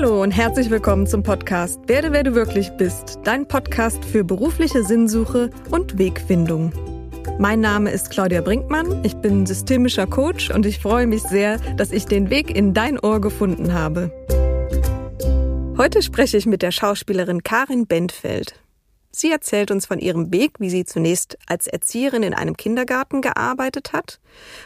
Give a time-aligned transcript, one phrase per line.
[0.00, 4.84] Hallo und herzlich willkommen zum Podcast Werde, wer du wirklich bist, dein Podcast für berufliche
[4.84, 6.72] Sinnsuche und Wegfindung.
[7.40, 11.90] Mein Name ist Claudia Brinkmann, ich bin systemischer Coach und ich freue mich sehr, dass
[11.90, 14.12] ich den Weg in dein Ohr gefunden habe.
[15.76, 18.54] Heute spreche ich mit der Schauspielerin Karin Bentfeld.
[19.10, 23.92] Sie erzählt uns von ihrem Weg, wie sie zunächst als Erzieherin in einem Kindergarten gearbeitet
[23.92, 24.20] hat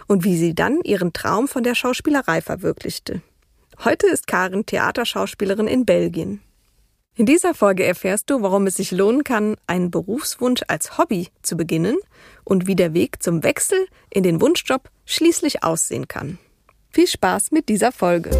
[0.09, 3.23] und wie sie dann ihren Traum von der Schauspielerei verwirklichte.
[3.85, 6.41] Heute ist Karin Theaterschauspielerin in Belgien.
[7.17, 11.57] In dieser Folge erfährst du, warum es sich lohnen kann, einen Berufswunsch als Hobby zu
[11.57, 11.97] beginnen
[12.45, 16.39] und wie der Weg zum Wechsel in den Wunschjob schließlich aussehen kann.
[16.91, 18.31] Viel Spaß mit dieser Folge.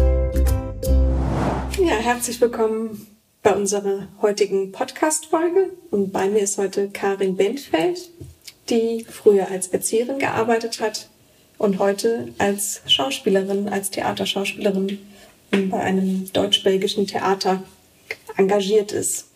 [1.77, 3.05] Ja, herzlich willkommen
[3.41, 5.71] bei unserer heutigen Podcast-Folge.
[5.91, 8.11] Und bei mir ist heute Karin Bentfeld,
[8.69, 11.09] die früher als Erzieherin gearbeitet hat
[11.57, 14.99] und heute als Schauspielerin, als Theaterschauspielerin
[15.69, 17.63] bei einem deutsch-belgischen Theater
[18.37, 19.27] engagiert ist.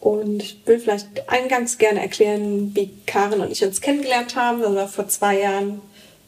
[0.00, 4.62] Und ich will vielleicht eingangs gerne erklären, wie Karin und ich uns kennengelernt haben.
[4.62, 5.82] Das war vor zwei Jahren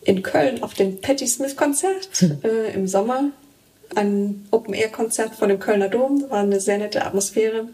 [0.05, 2.39] in Köln auf dem Patti Smith Konzert hm.
[2.43, 3.31] äh, im Sommer.
[3.95, 6.21] Ein Open-Air-Konzert vor dem Kölner Dom.
[6.21, 7.69] Das war eine sehr nette Atmosphäre.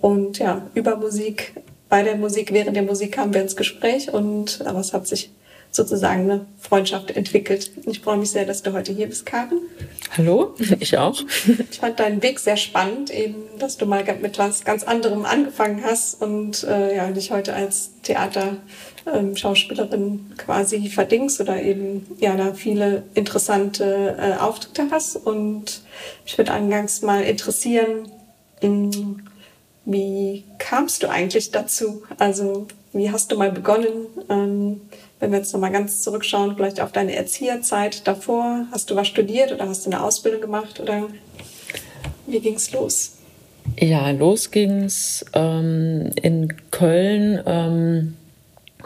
[0.00, 1.54] Und ja, über Musik,
[1.88, 5.30] bei der Musik, während der Musik kamen wir ins Gespräch und aber es hat sich
[5.76, 7.70] sozusagen eine Freundschaft entwickelt.
[7.86, 9.60] Ich freue mich sehr, dass du heute hier bist, Karin.
[10.16, 11.22] Hallo, ich auch.
[11.70, 15.82] Ich fand deinen Weg sehr spannend, eben, dass du mal mit was ganz anderem angefangen
[15.84, 22.54] hast und äh, ja, dich heute als Theaterschauspielerin ähm, quasi verdingst oder eben ja da
[22.54, 25.16] viele interessante äh, Auftritte hast.
[25.16, 25.82] Und
[26.24, 28.08] ich würde angangs mal interessieren,
[28.62, 29.22] mh, hm,
[29.84, 32.02] wie kamst du eigentlich dazu?
[32.18, 34.06] Also wie hast du mal begonnen?
[34.28, 34.80] Ähm,
[35.20, 39.52] wenn wir jetzt nochmal ganz zurückschauen, vielleicht auf deine Erzieherzeit davor, hast du was studiert
[39.52, 41.08] oder hast du eine Ausbildung gemacht oder
[42.26, 43.12] wie ging's los?
[43.78, 48.16] Ja, los ging's ähm, in Köln ähm,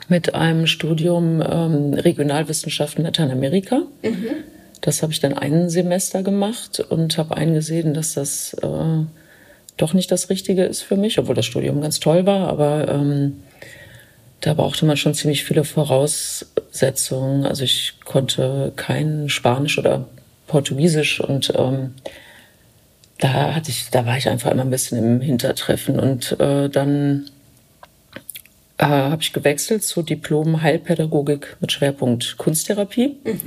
[0.09, 3.83] mit einem Studium ähm, Regionalwissenschaften Lateinamerika.
[4.03, 4.45] Mhm.
[4.81, 9.05] Das habe ich dann ein Semester gemacht und habe eingesehen, dass das äh,
[9.77, 13.43] doch nicht das Richtige ist für mich, obwohl das Studium ganz toll war, aber ähm,
[14.41, 17.45] da brauchte man schon ziemlich viele Voraussetzungen.
[17.45, 20.07] Also ich konnte kein Spanisch oder
[20.47, 21.95] Portugiesisch und ähm,
[23.19, 27.31] da hatte ich, da war ich einfach immer ein bisschen im Hintertreffen und äh, dann
[28.79, 33.41] äh, habe ich gewechselt zu Diplom Heilpädagogik mit Schwerpunkt Kunsttherapie mhm.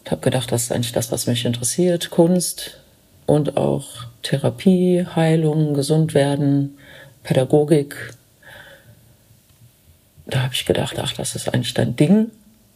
[0.00, 2.80] und habe gedacht, das ist eigentlich das, was mich interessiert, Kunst
[3.26, 6.76] und auch Therapie, Heilung, gesund werden,
[7.22, 8.14] Pädagogik
[10.26, 12.30] da habe ich gedacht, ach, das ist eigentlich dein Ding.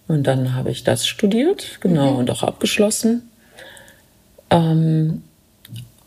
[0.07, 2.19] Und dann habe ich das studiert, genau, mhm.
[2.19, 3.31] und auch abgeschlossen.
[4.51, 5.23] Ähm,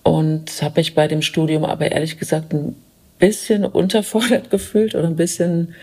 [0.03, 2.75] und habe mich bei dem Studium aber ehrlich gesagt ein
[3.19, 5.75] bisschen unterfordert gefühlt oder ein bisschen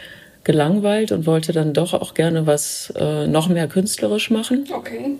[0.45, 4.67] gelangweilt und wollte dann doch auch gerne was äh, noch mehr künstlerisch machen.
[4.73, 5.17] Okay.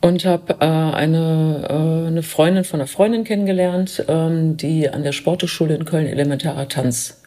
[0.00, 5.12] Und habe äh, eine, äh, eine Freundin von einer Freundin kennengelernt, ähm, die an der
[5.12, 7.21] Sporteschule in Köln elementarer Tanz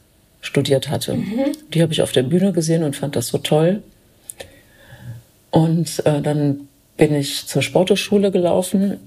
[0.46, 1.16] studiert hatte.
[1.16, 1.52] Mhm.
[1.74, 3.82] Die habe ich auf der Bühne gesehen und fand das so toll.
[5.52, 6.68] Und äh, dann
[6.98, 9.00] bin ich zur Sporteschule gelaufen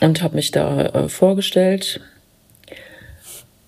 [0.00, 2.00] und habe mich da äh, vorgestellt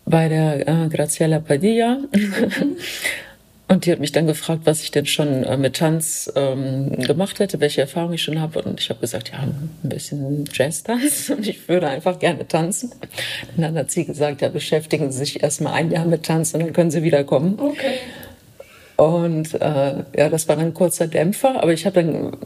[0.04, 1.98] bei der äh, Graziella Padilla.
[2.12, 2.76] Mhm.
[3.72, 7.38] Und die hat mich dann gefragt, was ich denn schon äh, mit Tanz ähm, gemacht
[7.38, 8.60] hätte, welche Erfahrungen ich schon habe.
[8.60, 12.92] Und ich habe gesagt, ja, ein bisschen Jazz-Tanz und ich würde einfach gerne tanzen.
[13.56, 16.60] Und dann hat sie gesagt, ja, beschäftigen Sie sich erstmal ein Jahr mit Tanz und
[16.60, 17.58] dann können Sie wiederkommen.
[17.58, 17.94] Okay.
[18.98, 22.36] Und äh, ja, das war dann ein kurzer Dämpfer, aber ich habe dann,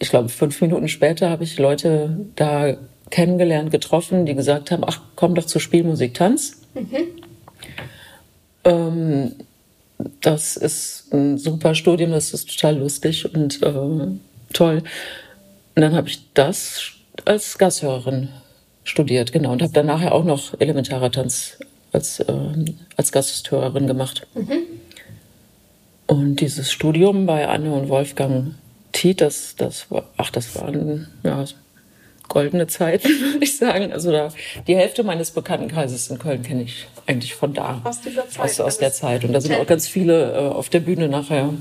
[0.00, 2.76] ich glaube, fünf Minuten später habe ich Leute da
[3.08, 6.60] kennengelernt, getroffen, die gesagt haben, ach, komm doch zur Spielmusik Tanz.
[6.74, 6.96] Mhm.
[8.64, 9.32] Ähm,
[10.20, 13.72] das ist ein super Studium, das ist total lustig und äh,
[14.52, 14.82] toll.
[15.74, 16.92] Und dann habe ich das
[17.24, 18.28] als Gasthörerin
[18.84, 21.58] studiert, genau, und habe dann nachher auch noch elementarer Tanz
[21.92, 22.32] als, äh,
[22.96, 24.26] als Gasthörerin gemacht.
[24.34, 24.62] Mhm.
[26.06, 28.54] Und dieses Studium bei Anne und Wolfgang
[28.92, 31.44] Tiet, das, das war, ach, das war ein, ja,
[32.28, 33.92] goldene Zeit, würde ich sagen.
[33.92, 34.28] Also da,
[34.66, 37.80] die Hälfte meines Bekanntenkreises in Köln kenne ich eigentlich von da.
[37.84, 38.44] Aus dieser Zeit.
[38.44, 39.24] Aus, aus der Zeit.
[39.24, 41.52] Und da sind auch ganz viele äh, auf der Bühne nachher,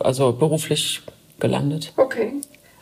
[0.00, 1.02] also beruflich
[1.38, 1.92] gelandet.
[1.96, 2.32] Okay.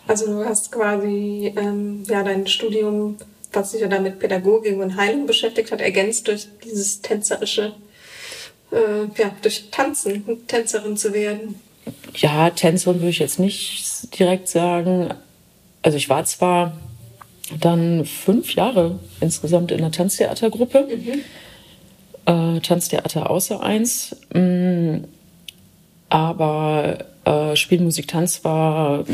[0.07, 3.17] Also du hast quasi ähm, ja dein Studium,
[3.53, 7.75] was sich ja damit Pädagogik und Heilung beschäftigt hat, ergänzt durch dieses tänzerische,
[8.73, 11.61] äh, ja, durch Tanzen, Tänzerin zu werden.
[12.17, 15.15] Ja, Tänzerin würde ich jetzt nicht direkt sagen.
[15.83, 16.79] Also ich war zwar
[17.61, 20.89] dann fünf Jahre insgesamt in der Tanztheatergruppe.
[20.91, 21.21] Mhm.
[22.29, 24.15] Äh, Tanztheater außer eins.
[24.35, 24.99] Mm,
[26.11, 29.05] aber äh, Spielmusik Tanz war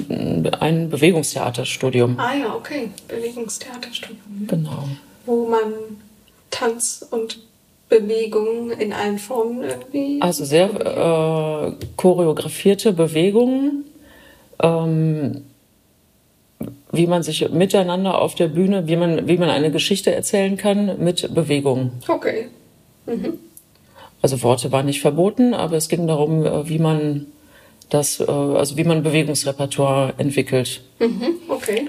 [0.61, 2.19] ein Bewegungstheaterstudium.
[2.19, 2.91] Ah ja, okay.
[3.07, 4.47] Bewegungstheaterstudium.
[4.49, 4.89] Genau.
[5.27, 5.73] Wo man
[6.51, 7.39] Tanz und
[7.89, 10.21] Bewegung in allen Formen irgendwie.
[10.21, 13.85] Also sehr äh, choreografierte Bewegungen.
[14.61, 15.45] Ähm,
[16.91, 20.99] wie man sich miteinander auf der Bühne, wie man, wie man eine Geschichte erzählen kann
[20.99, 21.93] mit Bewegung.
[22.09, 22.49] Okay.
[23.07, 23.39] Mhm.
[24.23, 27.27] Also Worte waren nicht verboten, aber es ging darum, äh, wie man
[27.91, 30.83] das, äh, also wie man Bewegungsrepertoire entwickelt.
[30.99, 31.35] Mhm.
[31.49, 31.89] Okay.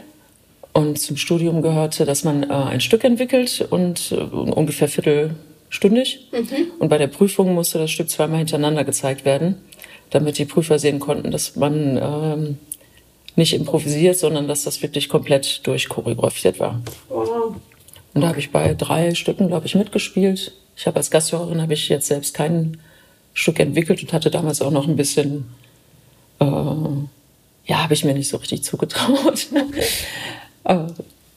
[0.73, 6.27] Und zum Studium gehörte, dass man äh, ein Stück entwickelt und ungefähr viertelstündig.
[6.33, 6.71] Mhm.
[6.79, 9.55] Und bei der Prüfung musste das Stück zweimal hintereinander gezeigt werden,
[10.09, 12.57] damit die Prüfer sehen konnten, dass man ähm,
[13.37, 16.81] nicht improvisiert, sondern dass das wirklich komplett durchchoreografiert war.
[17.07, 17.55] Wow.
[18.15, 20.53] Und da habe ich bei drei Stücken, glaube ich, mitgespielt.
[20.77, 22.77] Ich habe als Gasthörerin habe ich jetzt selbst kein
[23.33, 25.45] Stück entwickelt und hatte damals auch noch ein bisschen,
[26.39, 29.47] äh, ja, habe ich mir nicht so richtig zugetraut,
[30.63, 30.77] äh,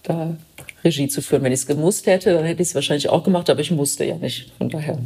[0.04, 0.36] da
[0.84, 1.42] Regie zu führen.
[1.42, 4.04] Wenn ich es gemusst hätte, dann hätte ich es wahrscheinlich auch gemacht, aber ich musste
[4.04, 4.52] ja nicht.
[4.56, 4.98] Von daher,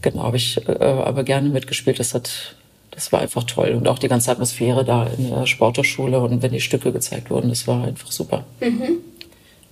[0.00, 2.00] genau, habe ich äh, aber gerne mitgespielt.
[2.00, 2.56] Das hat
[2.92, 3.74] das war einfach toll.
[3.74, 7.50] Und auch die ganze Atmosphäre da in der Sporthochschule und wenn die Stücke gezeigt wurden,
[7.50, 8.46] das war einfach super.
[8.60, 9.00] Mhm.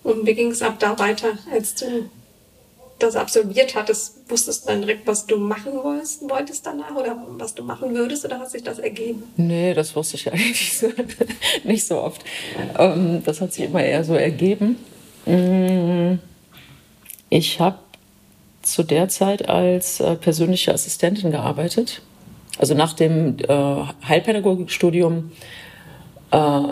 [0.05, 2.09] Und wie ging es ab da weiter, als du
[3.01, 4.19] das absolviert hattest?
[4.29, 8.25] Wusstest du dann direkt, was du machen wolltest, wolltest danach oder was du machen würdest
[8.25, 9.25] oder hat sich das ergeben?
[9.37, 10.93] Nee, das wusste ich eigentlich so,
[11.65, 12.23] nicht so oft.
[12.79, 14.77] Ähm, das hat sich immer eher so ergeben.
[15.27, 16.19] Mm,
[17.31, 17.79] ich habe
[18.63, 22.01] zu der Zeit als äh, persönliche Assistentin gearbeitet
[22.59, 25.33] also nach dem äh, Heilpädagogikstudium
[26.31, 26.63] äh,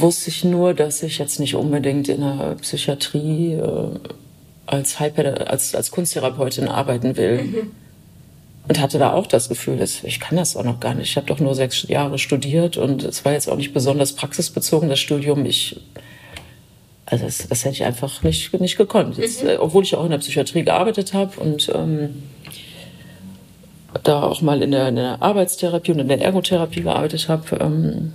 [0.00, 3.98] wusste ich nur, dass ich jetzt nicht unbedingt in der Psychiatrie äh,
[4.66, 7.42] als, als, als Kunsttherapeutin arbeiten will.
[7.42, 7.72] Mhm.
[8.68, 11.10] Und hatte da auch das Gefühl, dass ich kann das auch noch gar nicht.
[11.10, 14.88] Ich habe doch nur sechs Jahre studiert und es war jetzt auch nicht besonders praxisbezogen,
[14.88, 15.46] das Studium.
[15.46, 15.80] Ich,
[17.04, 19.18] also das, das hätte ich einfach nicht, nicht gekonnt.
[19.18, 19.50] Jetzt, mhm.
[19.50, 22.24] Äh, obwohl ich auch in der Psychiatrie gearbeitet habe und ähm,
[24.02, 28.14] da auch mal in der, in der Arbeitstherapie und in der Ergotherapie gearbeitet habe, ähm,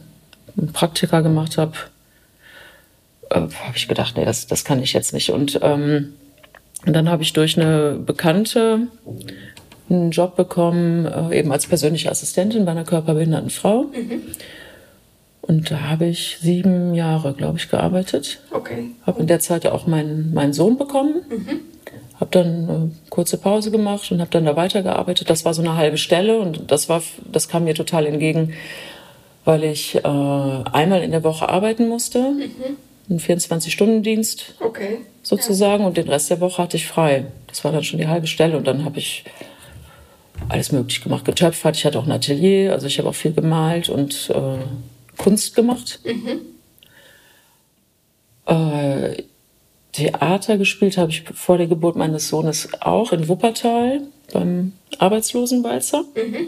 [0.74, 1.74] Praktika gemacht habe,
[3.30, 5.32] äh, habe ich gedacht, nee, das, das kann ich jetzt nicht.
[5.32, 6.14] Und, ähm,
[6.86, 8.88] dann habe ich durch eine Bekannte
[9.90, 13.84] einen Job bekommen, äh, eben als persönliche Assistentin bei einer körperbehinderten Frau.
[13.84, 14.22] Mhm.
[15.42, 18.40] Und da habe ich sieben Jahre, glaube ich, gearbeitet.
[18.52, 18.92] Okay.
[19.06, 21.22] Habe in der Zeit auch meinen, meinen Sohn bekommen.
[21.30, 21.60] Mhm
[22.22, 25.30] habe dann eine kurze Pause gemacht und habe dann da weitergearbeitet.
[25.30, 28.54] Das war so eine halbe Stelle und das war, das kam mir total entgegen,
[29.46, 32.78] weil ich äh, einmal in der Woche arbeiten musste, mhm.
[33.10, 35.00] einen 24-Stunden-Dienst okay.
[35.24, 35.88] sozusagen, ja.
[35.88, 37.26] und den Rest der Woche hatte ich frei.
[37.48, 39.26] Das war dann schon die halbe Stelle und dann habe ich
[40.50, 41.26] alles möglich gemacht.
[41.26, 44.58] Getöpfert, ich hatte auch ein Atelier, also ich habe auch viel gemalt und äh,
[45.18, 46.00] Kunst gemacht.
[46.04, 46.42] Mhm.
[48.46, 49.24] Äh,
[49.92, 54.02] Theater gespielt habe ich vor der Geburt meines Sohnes auch in Wuppertal
[54.34, 56.06] beim Arbeitslosenwalzer.
[56.16, 56.48] Mhm.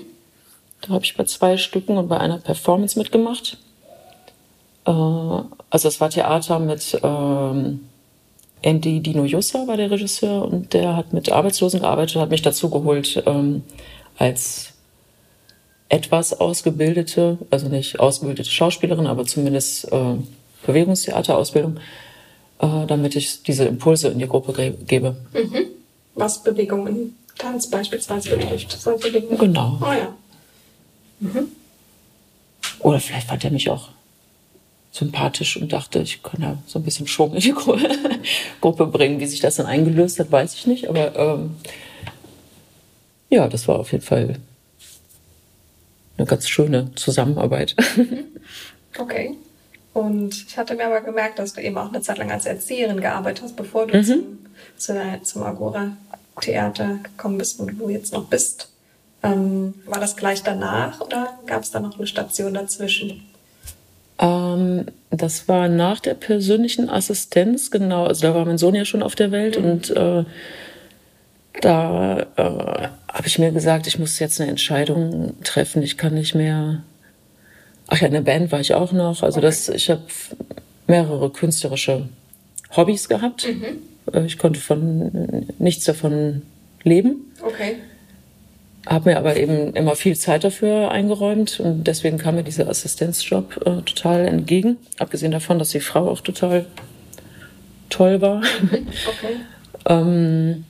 [0.83, 3.57] Da habe ich bei zwei Stücken und bei einer Performance mitgemacht.
[4.85, 7.87] Äh, also es war Theater mit ähm,
[8.61, 12.69] Andy Dino Jussa war der Regisseur und der hat mit Arbeitslosen gearbeitet, hat mich dazu
[12.69, 13.63] geholt ähm,
[14.17, 14.73] als
[15.89, 20.15] etwas ausgebildete, also nicht ausgebildete Schauspielerin, aber zumindest äh,
[20.65, 21.79] Bewegungstheaterausbildung
[22.63, 25.15] äh, damit ich diese Impulse in die Gruppe gebe.
[25.33, 25.65] Mhm.
[26.15, 28.77] Was Bewegungen, Tanz beispielsweise betrifft.
[29.39, 29.79] Genau.
[29.81, 30.15] Oh ja.
[31.23, 31.47] Mhm.
[32.79, 33.89] Oder vielleicht fand er mich auch
[34.91, 37.53] sympathisch und dachte, ich kann ja so ein bisschen Schwung in die
[38.61, 39.19] Gruppe bringen.
[39.19, 40.87] Wie sich das dann eingelöst hat, weiß ich nicht.
[40.87, 41.55] Aber ähm,
[43.29, 44.37] ja, das war auf jeden Fall
[46.17, 47.75] eine ganz schöne Zusammenarbeit.
[48.99, 49.35] Okay.
[49.93, 53.01] Und ich hatte mir aber gemerkt, dass du eben auch eine Zeit lang als Erzieherin
[53.01, 54.03] gearbeitet hast, bevor du mhm.
[54.77, 58.69] zum, zum Agora-Theater gekommen bist, wo du jetzt noch bist.
[59.23, 63.23] Ähm, war das gleich danach oder gab es da noch eine Station dazwischen?
[64.19, 68.05] Ähm, das war nach der persönlichen Assistenz, genau.
[68.05, 69.65] Also da war mein Sohn ja schon auf der Welt mhm.
[69.65, 70.25] und äh,
[71.61, 75.83] da äh, habe ich mir gesagt, ich muss jetzt eine Entscheidung treffen.
[75.83, 76.83] Ich kann nicht mehr
[77.87, 79.23] Ach ja, in der Band war ich auch noch.
[79.23, 80.01] Also das, ich habe
[80.87, 82.07] mehrere künstlerische
[82.75, 83.47] Hobbys gehabt.
[83.47, 84.13] Mhm.
[84.13, 86.43] Äh, ich konnte von nichts davon
[86.83, 87.31] leben.
[87.41, 87.75] Okay.
[88.85, 93.57] Habe mir aber eben immer viel Zeit dafür eingeräumt und deswegen kam mir dieser Assistenzjob
[93.65, 94.77] äh, total entgegen.
[94.99, 96.65] Abgesehen davon, dass die Frau auch total
[97.89, 98.41] toll war.
[98.71, 99.37] Okay.
[99.85, 100.65] ähm,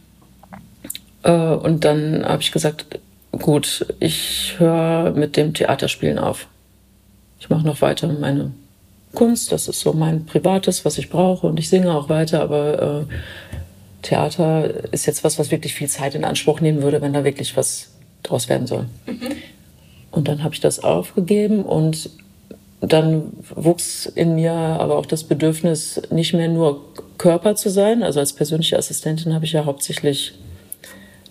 [1.24, 2.86] äh, und dann habe ich gesagt,
[3.32, 6.48] gut, ich höre mit dem Theaterspielen auf.
[7.40, 8.52] Ich mache noch weiter meine
[9.14, 13.06] Kunst, das ist so mein Privates, was ich brauche und ich singe auch weiter, aber
[13.10, 13.14] äh,
[14.02, 17.56] Theater ist jetzt was, was wirklich viel Zeit in Anspruch nehmen würde, wenn da wirklich
[17.56, 17.93] was
[18.24, 18.86] draus werden soll.
[19.06, 19.36] Mhm.
[20.12, 22.10] Und dann habe ich das aufgegeben und
[22.82, 26.82] dann wuchs in mir aber auch das Bedürfnis, nicht mehr nur
[27.18, 28.04] Körper zu sein.
[28.04, 30.34] Also als persönliche Assistentin habe ich ja hauptsächlich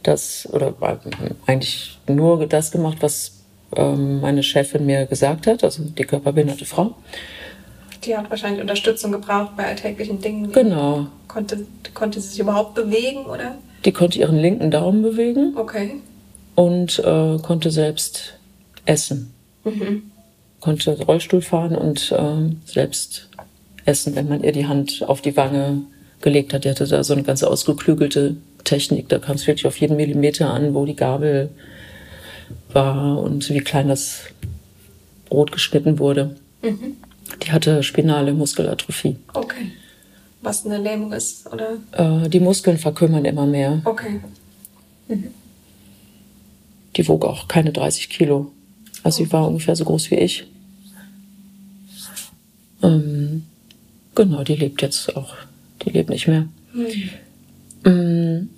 [0.02, 0.74] das oder
[1.46, 3.42] eigentlich nur das gemacht, was
[3.76, 6.94] ähm, meine Chefin mir gesagt hat, also die körperbehinderte Frau.
[8.04, 10.50] Die hat wahrscheinlich Unterstützung gebraucht bei alltäglichen Dingen.
[10.52, 11.06] Genau.
[11.28, 13.56] Konnte, konnte sie sich überhaupt bewegen, oder?
[13.84, 15.54] Die konnte ihren linken Daumen bewegen.
[15.56, 16.00] Okay.
[16.54, 18.34] Und äh, konnte selbst
[18.84, 19.32] essen.
[19.64, 20.10] Mhm.
[20.60, 23.28] Konnte Rollstuhl fahren und äh, selbst
[23.84, 25.82] essen, wenn man ihr die Hand auf die Wange
[26.20, 26.64] gelegt hat.
[26.64, 29.08] Die hatte da so eine ganz ausgeklügelte Technik.
[29.08, 31.50] Da kam es wirklich auf jeden Millimeter an, wo die Gabel
[32.72, 34.24] war und wie klein das
[35.26, 36.36] Brot geschnitten wurde.
[36.62, 36.96] Mhm.
[37.42, 39.16] Die hatte spinale Muskelatrophie.
[39.34, 39.72] Okay.
[40.42, 41.78] Was eine Lähmung ist, oder?
[41.92, 43.80] Äh, die Muskeln verkümmern immer mehr.
[43.84, 44.20] Okay.
[45.08, 45.28] Mhm.
[46.96, 48.52] Die wog auch keine 30 Kilo.
[49.02, 50.44] Also sie war ungefähr so groß wie ich.
[52.82, 53.44] Ähm,
[54.14, 55.34] genau, die lebt jetzt auch.
[55.82, 56.46] Die lebt nicht mehr.
[56.72, 57.10] Mhm.
[57.84, 58.50] Ähm,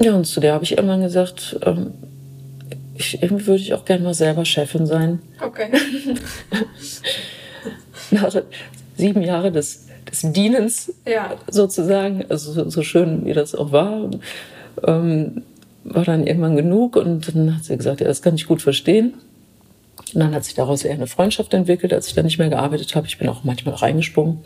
[0.00, 1.92] ja, und zu der habe ich irgendwann gesagt, ähm,
[2.94, 5.20] ich, irgendwie würde ich auch gerne mal selber Chefin sein.
[5.40, 5.70] Okay.
[8.10, 8.34] Nach
[8.96, 11.36] sieben Jahre des, des Dienens ja.
[11.48, 14.10] sozusagen, also so, so, schön wie das auch war,
[14.86, 15.42] ähm,
[15.88, 19.14] war dann irgendwann genug und dann hat sie gesagt, ja, das kann ich gut verstehen.
[20.14, 22.94] Und dann hat sich daraus eher eine Freundschaft entwickelt, als ich dann nicht mehr gearbeitet
[22.94, 23.06] habe.
[23.06, 24.38] Ich bin auch manchmal reingesprungen.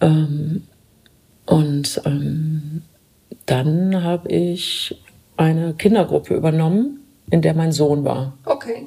[0.00, 0.62] Ähm,
[1.46, 2.82] und ähm,
[3.46, 4.96] dann habe ich
[5.36, 8.36] eine Kindergruppe übernommen, in der mein Sohn war.
[8.44, 8.86] Okay.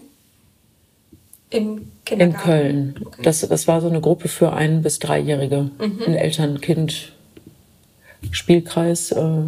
[1.50, 2.40] Im Kindergarten?
[2.40, 2.96] In Köln.
[3.06, 3.22] Okay.
[3.24, 5.70] Das, das war so eine Gruppe für ein- bis dreijährige.
[5.80, 6.02] Mhm.
[6.06, 9.12] Ein Eltern-Kind-Spielkreis.
[9.12, 9.42] Äh,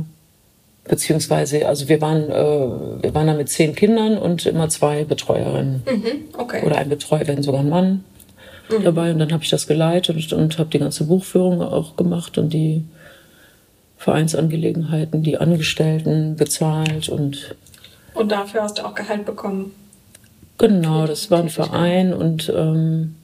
[0.84, 5.84] beziehungsweise, also wir waren, äh, wir waren da mit zehn Kindern und immer zwei Betreuerinnen.
[5.86, 6.12] Mhm.
[6.38, 6.66] Okay.
[6.66, 8.04] Oder ein Betreuer, wenn sogar ein Mann
[8.70, 8.84] mhm.
[8.84, 9.12] dabei.
[9.12, 12.52] Und dann habe ich das geleitet und, und habe die ganze Buchführung auch gemacht und
[12.52, 12.84] die
[13.98, 17.56] Vereinsangelegenheiten, die Angestellten bezahlt und.
[18.14, 19.74] Und dafür hast du auch Gehalt bekommen?
[20.58, 23.16] Genau, das war ein Verein und ähm,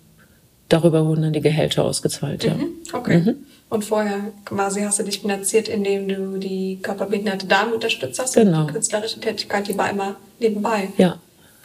[0.69, 2.53] darüber wurden dann die Gehälter ausgezahlt, ja.
[2.53, 3.35] Mhm, okay.
[3.69, 8.35] Und vorher quasi hast du dich finanziert, indem du die körperbehinderte Dame unterstützt hast.
[8.35, 8.61] Genau.
[8.61, 10.89] Und die künstlerische Tätigkeit, die war immer nebenbei.
[10.97, 11.19] Ja.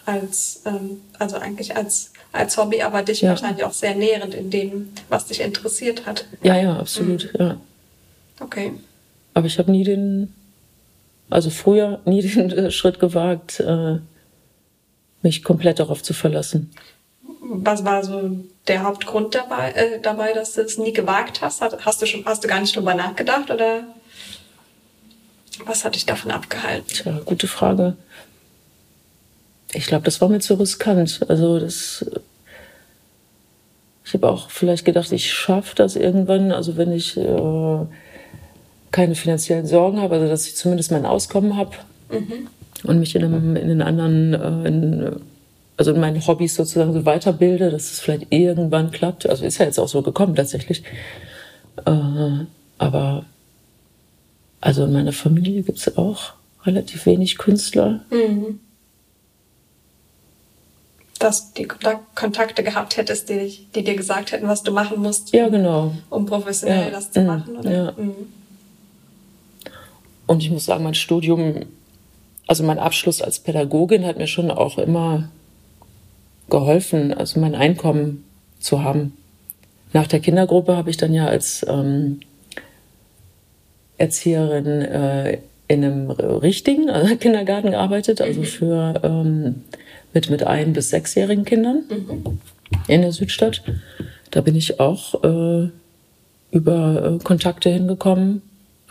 [0.07, 3.31] Als, ähm, also eigentlich als, als Hobby, aber dich ja.
[3.31, 6.25] wahrscheinlich auch sehr nährend in dem, was dich interessiert hat.
[6.43, 7.41] Ja, ja, absolut, mhm.
[7.41, 7.61] ja.
[8.41, 8.73] Okay.
[9.35, 10.33] Aber ich habe nie den,
[11.29, 13.99] also früher nie den äh, Schritt gewagt, äh,
[15.23, 16.71] mich komplett darauf zu verlassen.
[17.43, 18.31] Was war so
[18.69, 21.63] der Hauptgrund dabei, äh, dabei, dass du es nie gewagt hast?
[21.63, 23.85] Hast du schon, hast du gar nicht drüber nachgedacht oder
[25.65, 26.89] was hat dich davon abgehalten?
[26.89, 27.97] Tja, gute Frage.
[29.73, 31.21] Ich glaube, das war mir zu riskant.
[31.29, 32.05] Also das,
[34.05, 36.53] ich habe auch vielleicht gedacht, ich schaffe das irgendwann.
[36.53, 37.87] Also wenn ich äh,
[38.91, 41.77] keine finanziellen Sorgen habe, also dass ich zumindest mein Auskommen habe
[42.11, 42.49] mhm.
[42.85, 45.21] und mich in, einem, in den anderen, äh, in,
[45.81, 49.27] also in meinen Hobbys sozusagen so weiterbilde, dass es vielleicht irgendwann klappt.
[49.27, 50.83] Also ist ja jetzt auch so gekommen tatsächlich.
[51.87, 52.45] Äh,
[52.77, 53.25] aber
[54.61, 56.35] also in meiner Familie gibt es auch
[56.67, 58.05] relativ wenig Künstler.
[58.11, 58.61] Mhm.
[61.19, 61.69] Dass du die
[62.15, 65.33] Kontakte gehabt hättest, die, die, dir gesagt hätten, was du machen musst.
[65.33, 65.95] Ja, genau.
[66.11, 66.91] Um professionell ja.
[66.91, 67.73] das zu machen, oder?
[67.73, 67.93] Ja.
[67.93, 68.15] Mhm.
[70.27, 71.65] Und ich muss sagen, mein Studium,
[72.47, 75.31] also mein Abschluss als Pädagogin hat mir schon auch immer
[76.51, 78.25] geholfen, also mein Einkommen
[78.59, 79.17] zu haben.
[79.93, 82.21] Nach der Kindergruppe habe ich dann ja als ähm,
[83.99, 85.39] Erzieherin äh,
[85.69, 89.63] in einem richtigen also Kindergarten gearbeitet, also für ähm,
[90.13, 92.39] mit, mit ein- bis sechsjährigen Kindern mhm.
[92.89, 93.63] in der Südstadt.
[94.31, 95.69] Da bin ich auch äh,
[96.51, 98.43] über äh, Kontakte hingekommen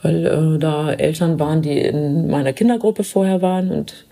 [0.02, 4.06] weil äh, da Eltern waren, die in meiner Kindergruppe vorher waren und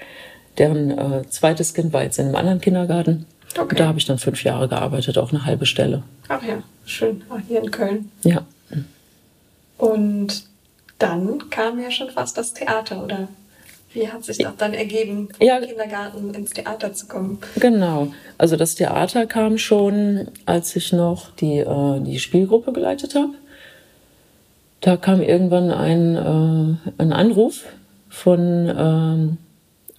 [0.58, 3.26] deren äh, zweites Kind war jetzt in einem anderen Kindergarten.
[3.58, 3.76] Okay.
[3.76, 6.04] Da habe ich dann fünf Jahre gearbeitet, auch eine halbe Stelle.
[6.28, 7.24] Ach ja, schön.
[7.30, 8.12] Ach, hier in Köln.
[8.24, 8.46] Ja.
[9.78, 10.44] Und
[11.00, 13.28] dann kam ja schon fast das Theater, oder?
[13.94, 17.40] Wie hat sich das dann ergeben, vom ja, Kindergarten ins Theater zu kommen?
[17.60, 18.14] Genau.
[18.38, 23.34] Also das Theater kam schon, als ich noch die, äh, die Spielgruppe geleitet habe.
[24.82, 27.64] da kam irgendwann ein, äh, ein Anruf
[28.10, 29.38] von ähm,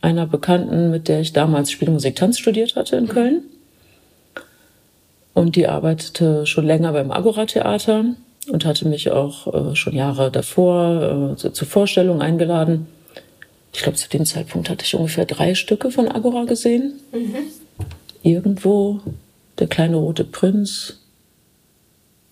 [0.08, 3.42] einer Bekannten, mit der ich damals Spielmusik Tanz studiert hatte in Köln.
[5.34, 8.04] Und die arbeitete schon länger beim Agora Theater
[8.50, 12.86] und hatte mich auch äh, schon Jahre davor äh, zu, zur Vorstellung eingeladen.
[13.72, 16.94] Ich glaube, zu dem Zeitpunkt hatte ich ungefähr drei Stücke von Agora gesehen.
[17.12, 17.36] Mhm.
[18.22, 19.00] Irgendwo
[19.58, 21.00] der kleine rote Prinz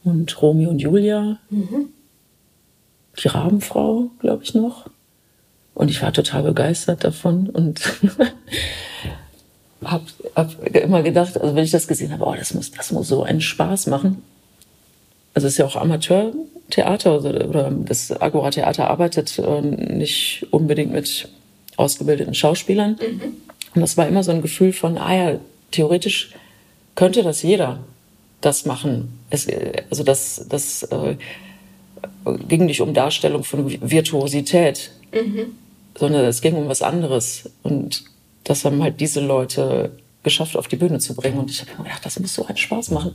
[0.03, 1.39] und Romeo und Julia.
[1.51, 1.91] Mhm.
[3.23, 4.89] Die Rabenfrau, glaube ich noch.
[5.77, 7.83] Und ich war total begeistert davon und
[9.85, 10.05] habe
[10.35, 13.25] hab immer gedacht, also wenn ich das gesehen habe, oh, das muss, das muss so
[13.25, 14.23] einen Spaß machen.
[15.35, 20.93] Also es ist ja auch Amateurtheater oder, oder das Agora Theater arbeitet äh, nicht unbedingt
[20.93, 21.29] mit
[21.77, 22.93] ausgebildeten Schauspielern.
[22.93, 23.37] Mhm.
[23.75, 25.39] Und das war immer so ein Gefühl von, ah ja,
[25.73, 26.33] theoretisch
[26.95, 27.81] könnte das jeder
[28.41, 29.19] das machen.
[29.29, 29.47] Es,
[29.91, 31.17] also das, das äh,
[32.49, 35.53] ging nicht um Darstellung von Virtuosität, mhm.
[35.99, 37.51] Sondern es ging um was anderes.
[37.63, 38.05] Und
[38.45, 41.39] das haben halt diese Leute geschafft, auf die Bühne zu bringen.
[41.39, 43.15] Und ich habe gedacht, das muss so einen Spaß machen.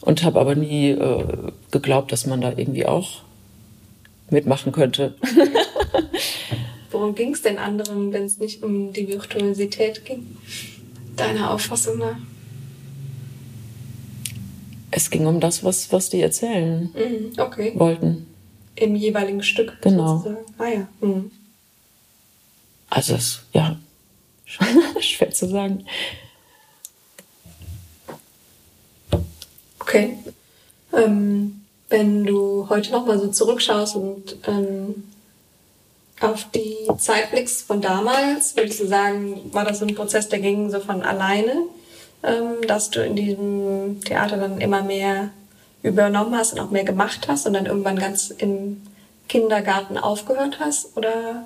[0.00, 3.22] Und habe aber nie äh, geglaubt, dass man da irgendwie auch
[4.30, 5.14] mitmachen könnte.
[6.90, 10.36] Worum ging es denn anderen, wenn es nicht um die Virtuosität ging?
[11.16, 12.16] Deiner Auffassung nach?
[14.90, 17.72] Es ging um das, was, was die erzählen mhm, okay.
[17.74, 18.26] wollten.
[18.76, 19.76] Im jeweiligen Stück.
[19.80, 20.18] Genau.
[20.18, 20.44] Sozusagen.
[20.58, 20.88] Ah ja.
[21.00, 21.30] Mhm.
[22.94, 23.74] Also es, ja,
[25.00, 25.84] schwer zu sagen.
[29.80, 30.16] Okay.
[30.92, 35.10] Ähm, wenn du heute nochmal so zurückschaust und ähm,
[36.20, 40.70] auf die Zeit blickst von damals, würdest du sagen, war das ein Prozess, der ging
[40.70, 41.52] so von alleine,
[42.22, 45.30] ähm, dass du in diesem Theater dann immer mehr
[45.82, 48.82] übernommen hast und auch mehr gemacht hast und dann irgendwann ganz im
[49.28, 50.96] Kindergarten aufgehört hast?
[50.96, 51.44] Oder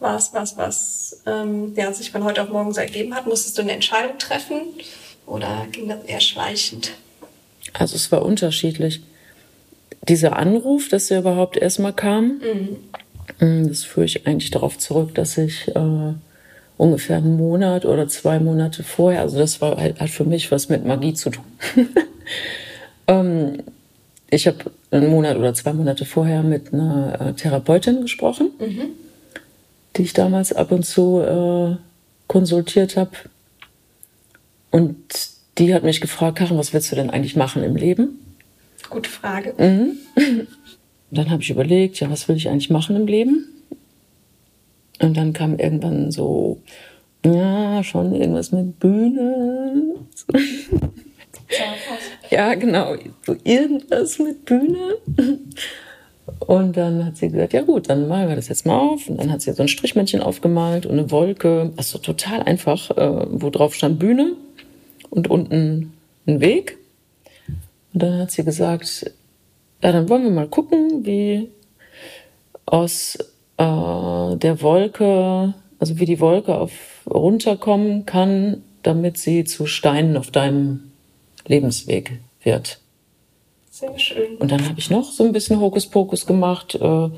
[0.00, 3.26] war es was, was ähm, ja, sich von heute auf morgen so ergeben hat?
[3.26, 4.62] Musstest du eine Entscheidung treffen
[5.26, 6.92] oder ging das eher schleichend?
[7.72, 9.02] Also es war unterschiedlich.
[10.08, 12.40] Dieser Anruf, dass er überhaupt erstmal kam,
[13.38, 13.68] mhm.
[13.68, 16.14] das führe ich eigentlich darauf zurück, dass ich äh,
[16.78, 20.70] ungefähr einen Monat oder zwei Monate vorher, also das war halt, hat für mich was
[20.70, 21.44] mit Magie zu tun.
[23.06, 23.62] ähm,
[24.30, 24.58] ich habe
[24.90, 28.92] einen Monat oder zwei Monate vorher mit einer äh, Therapeutin gesprochen, mhm.
[30.00, 31.76] Die ich damals ab und zu äh,
[32.26, 33.10] konsultiert habe.
[34.70, 34.96] Und
[35.58, 38.18] die hat mich gefragt, Karin, was willst du denn eigentlich machen im Leben?
[38.88, 39.52] Gute Frage.
[39.58, 39.98] Mhm.
[41.10, 43.44] Dann habe ich überlegt, ja, was will ich eigentlich machen im Leben?
[45.00, 46.60] Und dann kam irgendwann so,
[47.24, 49.96] ja, schon irgendwas mit Bühne.
[52.30, 52.94] ja, genau,
[53.26, 54.98] so irgendwas mit Bühne.
[56.38, 59.08] Und dann hat sie gesagt, ja gut, dann malen wir das jetzt mal auf.
[59.08, 61.72] Und dann hat sie so ein Strichmännchen aufgemalt und eine Wolke.
[61.76, 64.32] Also total einfach, äh, wo drauf stand Bühne
[65.10, 65.92] und unten
[66.26, 66.78] ein Weg.
[67.92, 69.10] Und dann hat sie gesagt,
[69.82, 71.50] ja, dann wollen wir mal gucken, wie
[72.66, 73.16] aus
[73.56, 80.30] äh, der Wolke, also wie die Wolke auf runterkommen kann, damit sie zu Steinen auf
[80.30, 80.92] deinem
[81.46, 82.79] Lebensweg wird.
[83.80, 84.36] Sehr schön.
[84.36, 87.08] Und dann habe ich noch so ein bisschen Hokuspokus gemacht, äh,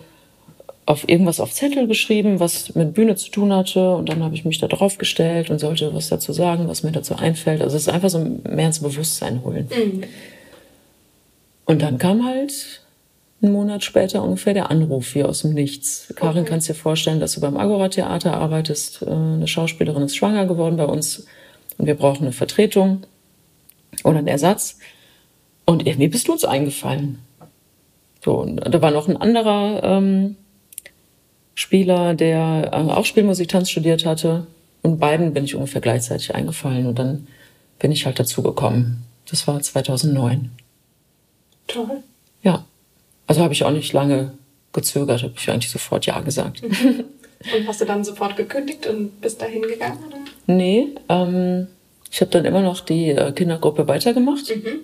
[0.87, 3.97] auf irgendwas auf Zettel geschrieben, was mit Bühne zu tun hatte.
[3.97, 6.93] Und dann habe ich mich da drauf gestellt und sollte was dazu sagen, was mir
[6.93, 7.63] dazu einfällt.
[7.63, 9.69] Also es ist einfach so mehr ins Bewusstsein holen.
[9.71, 10.05] Mhm.
[11.65, 12.83] Und dann kam halt
[13.43, 16.13] einen Monat später ungefähr der Anruf wie aus dem Nichts.
[16.15, 16.51] Karin, okay.
[16.51, 19.03] kannst dir vorstellen, dass du beim Agora Theater arbeitest.
[19.03, 21.27] Äh, eine Schauspielerin ist schwanger geworden bei uns
[21.79, 23.03] und wir brauchen eine Vertretung
[24.05, 24.79] oder einen Ersatz.
[25.65, 27.21] Und irgendwie bist du uns eingefallen.
[28.25, 30.37] So, und da war noch ein anderer ähm,
[31.55, 34.47] Spieler, der äh, auch Spielmusik Tanz studiert hatte.
[34.83, 36.87] Und beiden bin ich ungefähr gleichzeitig eingefallen.
[36.87, 37.27] Und dann
[37.79, 39.05] bin ich halt dazugekommen.
[39.29, 40.51] Das war 2009.
[41.69, 42.03] Toll.
[42.43, 42.65] Ja.
[43.27, 44.33] Also habe ich auch nicht lange
[44.73, 46.63] gezögert, habe ich eigentlich sofort Ja gesagt.
[47.57, 49.99] Und hast du dann sofort gekündigt und bist da hingegangen?
[50.47, 51.67] Nee, ähm,
[52.09, 54.49] ich habe dann immer noch die äh, Kindergruppe weitergemacht.
[54.55, 54.81] Mhm.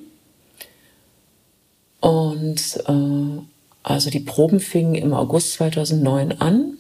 [2.01, 3.43] Und äh,
[3.83, 6.79] also die Proben fingen im August 2009 an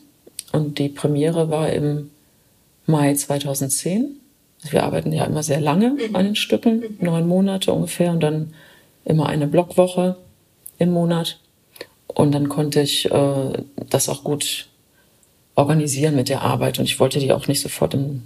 [0.52, 2.11] und die Premiere war im
[2.87, 4.20] Mai 2010.
[4.62, 6.16] Also wir arbeiten ja immer sehr lange mhm.
[6.16, 6.96] an den Stücken, mhm.
[7.00, 8.54] neun Monate ungefähr und dann
[9.04, 10.16] immer eine Blockwoche
[10.78, 11.38] im Monat.
[12.09, 13.52] Und dann konnte ich äh,
[13.88, 14.68] das auch gut
[15.54, 16.78] organisieren mit der Arbeit.
[16.78, 18.22] Und ich wollte die auch nicht sofort im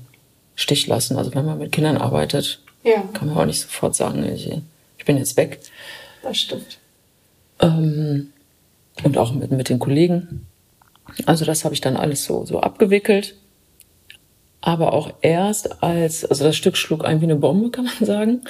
[0.54, 1.16] Stich lassen.
[1.16, 3.02] Also wenn man mit Kindern arbeitet, ja.
[3.12, 4.50] kann man auch nicht sofort sagen, ich,
[4.98, 5.60] ich bin jetzt weg.
[6.22, 6.78] Das stimmt.
[7.62, 8.32] Ähm,
[9.02, 10.46] und auch mit, mit den Kollegen.
[11.26, 13.36] Also das habe ich dann alles so, so abgewickelt.
[14.60, 18.42] Aber auch erst als, also das Stück schlug ein wie eine Bombe, kann man sagen.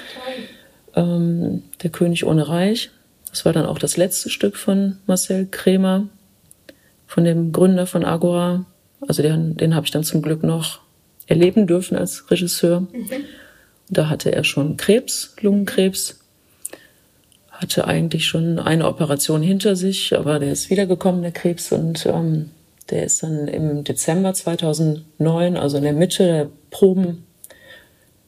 [0.95, 2.91] Ähm, der König ohne Reich.
[3.31, 6.09] Das war dann auch das letzte Stück von Marcel Kremer,
[7.07, 8.67] von dem Gründer von Agora.
[9.09, 10.81] Also den, den habe ich dann zum Glück noch
[11.27, 12.81] erleben dürfen als Regisseur.
[12.81, 13.09] Mhm.
[13.89, 16.22] Da hatte er schon Krebs, Lungenkrebs,
[17.63, 22.51] hatte eigentlich schon eine Operation hinter sich, aber der ist wiedergekommen, der Krebs, und ähm,
[22.91, 27.25] der ist dann im Dezember 2009, also in der Mitte der Proben,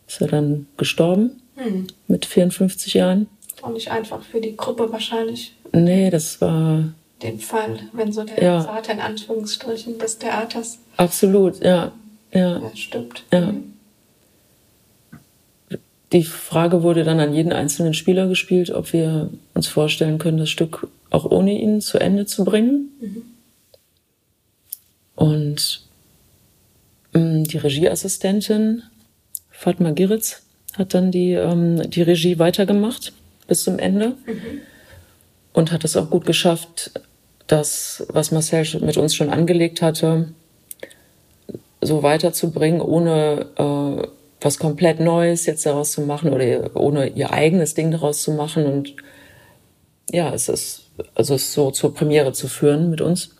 [0.06, 1.88] ist er dann gestorben hm.
[2.06, 3.26] mit 54 Jahren.
[3.62, 5.56] Auch nicht einfach für die Gruppe wahrscheinlich.
[5.72, 6.92] Nee, das war.
[7.22, 8.60] Den Fall, wenn so der ja.
[8.60, 10.78] Vater in Anführungsstrichen des Theaters.
[10.96, 11.92] Absolut, ja.
[12.32, 13.24] Ja, ja stimmt.
[13.32, 13.52] Ja.
[13.52, 13.73] Mhm.
[16.14, 20.48] Die Frage wurde dann an jeden einzelnen Spieler gespielt, ob wir uns vorstellen können, das
[20.48, 22.92] Stück auch ohne ihn zu Ende zu bringen.
[23.00, 23.22] Mhm.
[25.16, 25.82] Und
[27.14, 28.84] ähm, die Regieassistentin
[29.50, 30.42] Fatma Giritz
[30.74, 33.12] hat dann die, ähm, die Regie weitergemacht
[33.48, 34.60] bis zum Ende mhm.
[35.52, 36.92] und hat es auch gut geschafft,
[37.48, 40.28] das, was Marcel mit uns schon angelegt hatte,
[41.80, 44.06] so weiterzubringen, ohne äh,
[44.44, 48.66] was komplett Neues jetzt daraus zu machen oder ohne ihr eigenes Ding daraus zu machen.
[48.66, 48.94] Und
[50.10, 53.30] ja, es ist, also es so zur Premiere zu führen mit uns.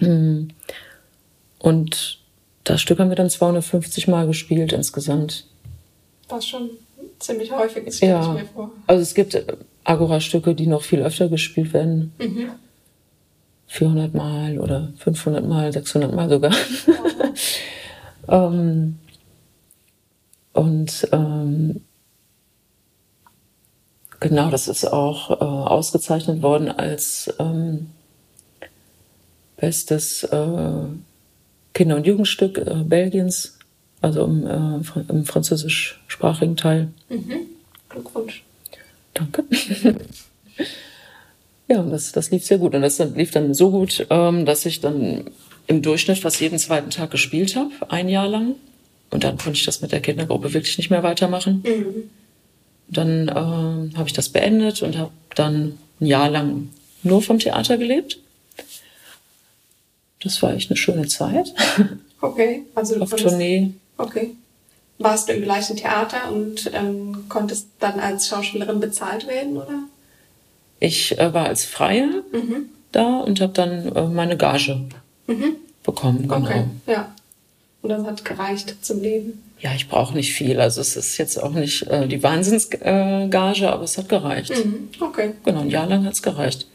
[0.00, 0.48] Mhm.
[1.58, 2.18] Und
[2.64, 5.46] das Stück haben wir dann 250 Mal gespielt insgesamt.
[6.28, 6.70] Was schon
[7.18, 8.34] ziemlich häufig ist, stelle ja.
[8.34, 8.70] ich mir vor.
[8.86, 9.42] Also es gibt
[9.84, 12.12] Agora-Stücke, die noch viel öfter gespielt werden.
[12.18, 12.50] Mhm.
[13.68, 16.54] 400 Mal oder 500 Mal, 600 Mal sogar.
[18.28, 18.98] ähm,
[20.52, 21.82] und ähm,
[24.20, 27.90] genau, das ist auch äh, ausgezeichnet worden als ähm,
[29.56, 30.84] bestes äh,
[31.74, 33.58] Kinder- und Jugendstück äh, Belgiens,
[34.00, 36.88] also im, äh, im französischsprachigen Teil.
[37.08, 37.40] Mhm.
[37.88, 38.44] Glückwunsch.
[39.14, 39.44] Danke.
[41.68, 42.74] ja, das, das lief sehr gut.
[42.74, 45.30] Und das lief dann so gut, ähm, dass ich dann
[45.66, 48.54] im Durchschnitt fast jeden zweiten Tag gespielt habe, ein Jahr lang.
[49.10, 51.64] Und dann konnte ich das mit der Kindergruppe wirklich nicht mehr weitermachen.
[51.66, 52.10] Mhm.
[52.88, 56.70] Dann äh, habe ich das beendet und habe dann ein Jahr lang
[57.02, 58.18] nur vom Theater gelebt.
[60.22, 61.54] Das war echt eine schöne Zeit.
[62.20, 63.74] Okay, also du auf Tournee.
[63.96, 64.34] Okay.
[64.98, 69.84] Warst du im gleichen Theater und ähm, konntest dann als Schauspielerin bezahlt werden, oder?
[70.80, 72.70] Ich äh, war als Freie mhm.
[72.90, 74.80] da und habe dann äh, meine Gage
[75.28, 75.56] mhm.
[75.84, 76.22] bekommen.
[76.22, 76.38] Genau.
[76.38, 77.14] Okay, ja.
[77.88, 79.42] Das hat gereicht zum Leben.
[79.60, 80.60] Ja, ich brauche nicht viel.
[80.60, 84.52] Also es ist jetzt auch nicht äh, die Wahnsinnsgage, äh, aber es hat gereicht.
[84.64, 84.88] Mhm.
[85.00, 85.32] Okay.
[85.44, 86.66] Genau, ein Jahr lang hat es gereicht.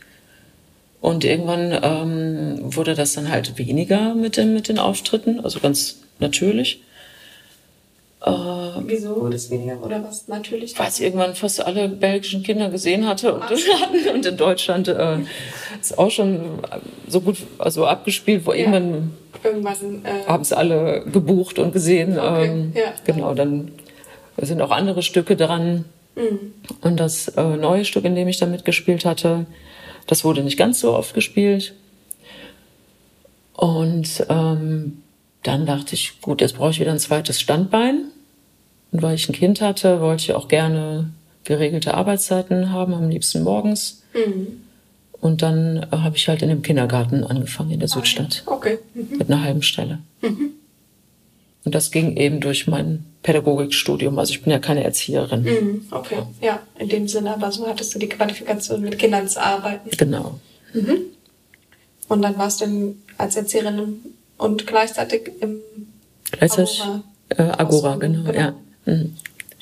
[1.00, 5.98] Und irgendwann ähm, wurde das dann halt weniger mit, dem, mit den Auftritten, also ganz
[6.20, 6.82] natürlich.
[8.26, 8.32] Äh,
[8.86, 10.80] Wieso wurde es weniger oder was natürlich?
[10.80, 13.44] Weil es irgendwann fast alle belgischen Kinder gesehen hatte und,
[14.14, 15.18] und in Deutschland äh,
[15.82, 16.40] ist auch schon
[17.08, 18.60] so gut also abgespielt, wo ja.
[18.60, 19.12] irgendwann,
[19.44, 22.18] irgendwann äh, haben es alle gebucht und gesehen.
[22.18, 22.46] Okay.
[22.46, 22.94] Ähm, ja.
[23.04, 23.74] Genau, dann
[24.38, 25.84] sind auch andere Stücke dran.
[26.16, 26.54] Mhm.
[26.80, 29.48] Und das äh, neue Stück, in dem ich da mitgespielt hatte,
[30.08, 31.74] das wurde nicht ganz so oft gespielt.
[33.54, 35.04] Und ähm,
[35.44, 38.13] dann dachte ich, gut, jetzt brauche ich wieder ein zweites Standbein.
[38.94, 41.10] Und weil ich ein Kind hatte, wollte ich auch gerne
[41.44, 44.04] geregelte Arbeitszeiten haben, am liebsten morgens.
[44.14, 44.62] Mhm.
[45.20, 48.44] Und dann äh, habe ich halt in dem Kindergarten angefangen in der ah, Südstadt.
[48.46, 48.78] Okay.
[48.94, 49.18] Mhm.
[49.18, 50.00] Mit einer halben Stelle.
[50.22, 50.52] Mhm.
[51.66, 54.20] Und das ging eben durch mein Pädagogikstudium.
[54.20, 55.44] Also ich bin ja keine Erzieherin.
[55.44, 59.42] Mhm, okay, ja, in dem Sinne, aber so hattest du die Qualifikation, mit Kindern zu
[59.42, 59.90] arbeiten.
[59.98, 60.40] Genau.
[60.74, 60.98] Mhm.
[62.10, 64.02] Und dann warst du als Erzieherin
[64.38, 65.62] und gleichzeitig im
[66.32, 67.04] gleichzeitig, Agora.
[67.30, 68.54] Äh, Agora, genau, genau, ja.
[68.86, 69.16] Mhm.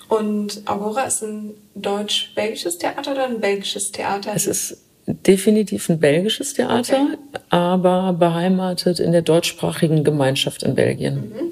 [0.09, 4.33] Und Agora ist ein deutsch-belgisches Theater oder ein belgisches Theater?
[4.35, 7.41] Es ist definitiv ein belgisches Theater, okay.
[7.49, 11.15] aber beheimatet in der deutschsprachigen Gemeinschaft in Belgien.
[11.15, 11.51] Mhm.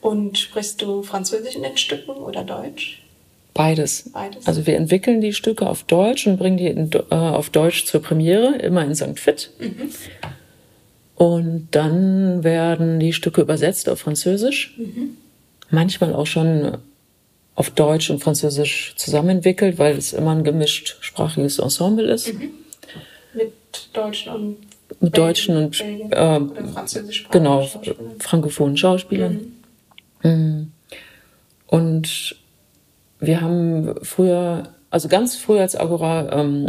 [0.00, 3.02] Und sprichst du Französisch in den Stücken oder Deutsch?
[3.54, 4.10] Beides.
[4.12, 4.46] Beides.
[4.46, 8.02] Also wir entwickeln die Stücke auf Deutsch und bringen die in, äh, auf Deutsch zur
[8.02, 9.18] Premiere, immer in St.
[9.18, 9.50] Fit.
[9.58, 9.90] Mhm.
[11.14, 14.74] Und dann werden die Stücke übersetzt auf Französisch.
[14.76, 15.18] Mhm.
[15.72, 16.76] Manchmal auch schon
[17.54, 22.32] auf Deutsch und Französisch zusammenentwickelt, weil es immer ein gemischt sprachiges Ensemble ist.
[22.32, 22.50] Mhm.
[23.32, 23.52] Mit
[23.94, 24.56] Deutschen und
[25.00, 26.40] mit Deutschen und äh,
[27.30, 27.66] genau
[28.18, 29.52] frankophonen Schauspielern.
[30.22, 30.30] Mhm.
[30.30, 30.72] Mhm.
[31.66, 32.36] Und
[33.18, 36.68] wir haben früher, also ganz früh als Agora ähm,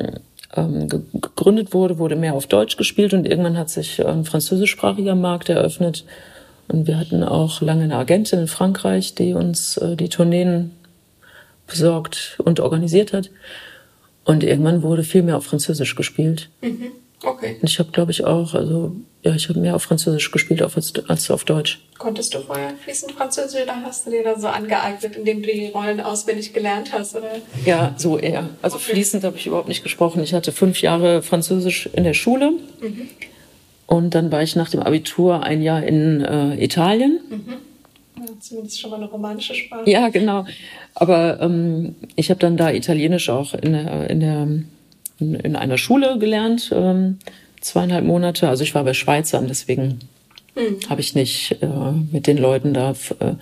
[0.55, 5.49] ähm, gegründet wurde, wurde mehr auf Deutsch gespielt und irgendwann hat sich ein französischsprachiger Markt
[5.49, 6.05] eröffnet.
[6.73, 10.71] Und wir hatten auch lange eine Agentin in Frankreich, die uns äh, die Tourneen
[11.67, 13.29] besorgt und organisiert hat.
[14.25, 16.49] Und irgendwann wurde viel mehr auf Französisch gespielt.
[16.61, 16.91] Mhm.
[17.23, 17.57] Okay.
[17.61, 20.93] Und ich habe, glaube ich, auch, also ja, ich habe mehr auf Französisch gespielt als,
[21.07, 21.79] als auf Deutsch.
[21.99, 25.67] Konntest du vorher fließend Französisch oder hast du dir da so angeeignet, indem du die
[25.67, 27.15] Rollen auswendig gelernt hast?
[27.15, 27.35] Oder?
[27.65, 28.49] Ja, so eher.
[28.63, 28.93] Also okay.
[28.93, 30.23] fließend habe ich überhaupt nicht gesprochen.
[30.23, 32.53] Ich hatte fünf Jahre Französisch in der Schule.
[32.81, 33.09] Mhm.
[33.93, 37.19] Und dann war ich nach dem Abitur ein Jahr in äh, Italien.
[37.29, 37.53] Mhm.
[38.17, 39.87] Ja, zumindest schon mal eine romanische Sprache.
[39.87, 40.47] Ja, genau.
[40.95, 44.47] Aber ähm, ich habe dann da Italienisch auch in der, in der
[45.19, 47.19] in, in einer Schule gelernt, ähm,
[47.61, 48.49] zweieinhalb Monate.
[48.49, 49.99] Also ich war bei Schweizern, deswegen
[50.55, 50.89] mhm.
[50.89, 51.67] habe ich nicht äh,
[52.11, 53.35] mit den Leuten da, äh,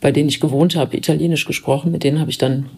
[0.00, 1.92] bei denen ich gewohnt habe, Italienisch gesprochen.
[1.92, 2.70] Mit denen habe ich dann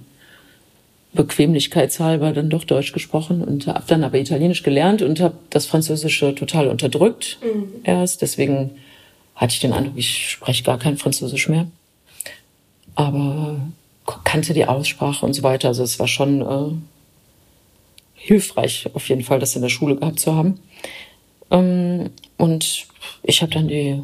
[1.14, 6.34] bequemlichkeitshalber dann doch Deutsch gesprochen und habe dann aber Italienisch gelernt und habe das Französische
[6.34, 7.80] total unterdrückt mhm.
[7.84, 8.22] erst.
[8.22, 8.72] Deswegen
[9.34, 11.66] hatte ich den Eindruck, ich spreche gar kein Französisch mehr.
[12.94, 13.60] Aber
[14.24, 15.68] kannte die Aussprache und so weiter.
[15.68, 16.74] Also es war schon äh,
[18.14, 20.60] hilfreich, auf jeden Fall, das in der Schule gehabt zu haben.
[21.50, 22.86] Ähm, und
[23.22, 24.02] ich habe dann die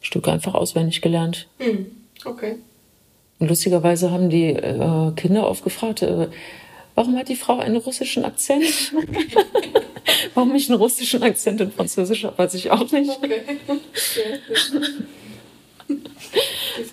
[0.00, 1.48] Stücke einfach auswendig gelernt.
[1.58, 1.86] Mhm.
[2.24, 2.56] Okay.
[3.42, 6.28] Und lustigerweise haben die äh, Kinder oft gefragt, äh,
[6.94, 8.92] warum hat die Frau einen russischen Akzent?
[10.34, 13.10] warum ich einen russischen Akzent in Französisch habe, weiß ich auch nicht.
[13.10, 13.40] Okay.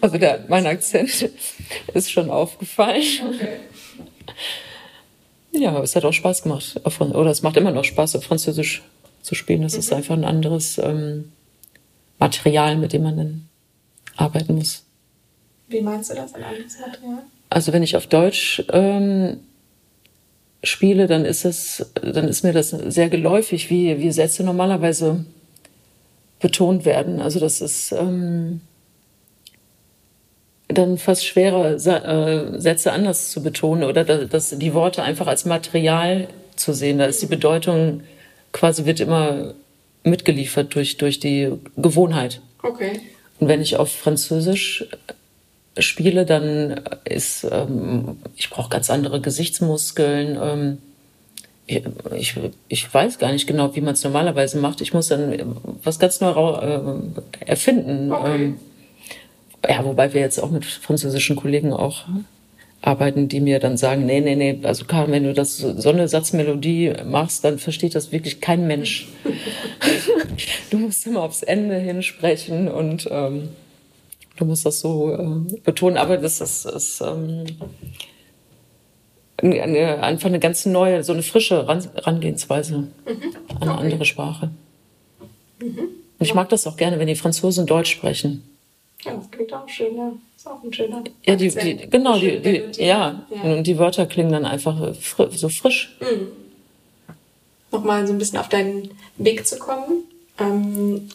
[0.02, 1.30] also der, mein Akzent
[1.94, 3.04] ist schon aufgefallen.
[3.28, 3.60] Okay.
[5.52, 6.82] Ja, es hat auch Spaß gemacht.
[6.84, 8.82] Oder es macht immer noch Spaß, auf Französisch
[9.22, 9.62] zu spielen.
[9.62, 9.80] Das mhm.
[9.82, 11.32] ist einfach ein anderes ähm,
[12.18, 13.50] Material, mit dem man dann
[14.18, 14.89] arbeiten muss.
[15.70, 17.24] Wie meinst du das, ein anderes Material?
[17.50, 19.40] Also wenn ich auf Deutsch ähm,
[20.64, 25.26] spiele, dann ist es, dann ist mir das sehr geläufig, wie, wie Sätze normalerweise
[26.40, 27.22] betont werden.
[27.22, 28.62] Also das ist ähm,
[30.68, 36.28] dann fast schwerer, äh, Sätze anders zu betonen oder dass die Worte einfach als Material
[36.56, 37.00] zu sehen.
[37.00, 38.02] Da ist die Bedeutung
[38.52, 39.54] quasi wird immer
[40.04, 42.42] mitgeliefert durch, durch die Gewohnheit.
[42.64, 43.02] Okay.
[43.40, 44.86] Und wenn ich auf Französisch
[45.82, 50.38] spiele, dann ist, ähm, ich brauche ganz andere Gesichtsmuskeln.
[50.42, 50.78] Ähm,
[51.66, 51.84] ich,
[52.16, 52.36] ich,
[52.68, 54.82] ich, weiß gar nicht genau, wie man es normalerweise macht.
[54.82, 56.80] Ich muss dann was ganz neu äh,
[57.46, 58.12] erfinden.
[58.12, 58.36] Okay.
[58.36, 58.60] Ähm,
[59.68, 62.06] ja, wobei wir jetzt auch mit französischen Kollegen auch
[62.82, 66.08] arbeiten, die mir dann sagen, nee, nee, nee, also Karin, wenn du das so eine
[66.08, 69.10] Satzmelodie machst, dann versteht das wirklich kein Mensch.
[70.72, 73.50] du musst immer aufs Ende hinsprechen und ähm,
[74.40, 77.46] du musst das so äh, betonen, aber das ist, ist ähm,
[79.38, 82.90] eine, einfach eine ganz neue, so eine frische Herangehensweise mhm.
[83.50, 83.84] an eine okay.
[83.84, 84.50] andere Sprache.
[85.62, 85.80] Mhm.
[85.80, 88.44] Und ich mag das auch gerne, wenn die Franzosen Deutsch sprechen.
[89.04, 90.12] Ja, das klingt auch schön, ja.
[90.36, 91.04] Ist auch ein schöner.
[91.26, 93.26] Ja, die, die genau, die, die, ja.
[93.30, 93.54] ja.
[93.58, 95.98] Und die Wörter klingen dann einfach fr so frisch.
[96.00, 96.28] Mhm.
[97.72, 100.04] Nochmal so ein bisschen auf deinen Weg zu kommen.
[100.40, 101.10] Ähm,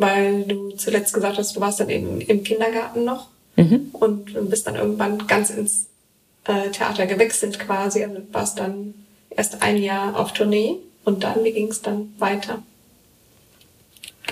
[0.00, 3.90] weil du zuletzt gesagt hast, du warst dann eben im Kindergarten noch mhm.
[3.92, 5.86] und bist dann irgendwann ganz ins
[6.44, 8.02] äh, Theater gewechselt quasi.
[8.02, 8.94] Also warst dann
[9.28, 12.62] erst ein Jahr auf Tournee und dann, wie ging es dann weiter?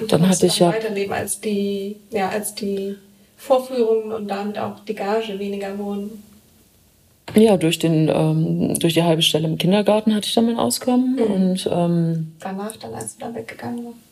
[0.07, 2.97] dann hatte ich ja weiterleben als die, ja, als die
[3.37, 6.23] Vorführungen und damit auch die Gage weniger wurden.
[7.35, 11.17] Ja, durch den ähm, durch die halbe Stelle im Kindergarten hatte ich dann mein Auskommen
[11.17, 11.23] mhm.
[11.23, 14.08] und ähm, danach dann, als du da weggegangen warst.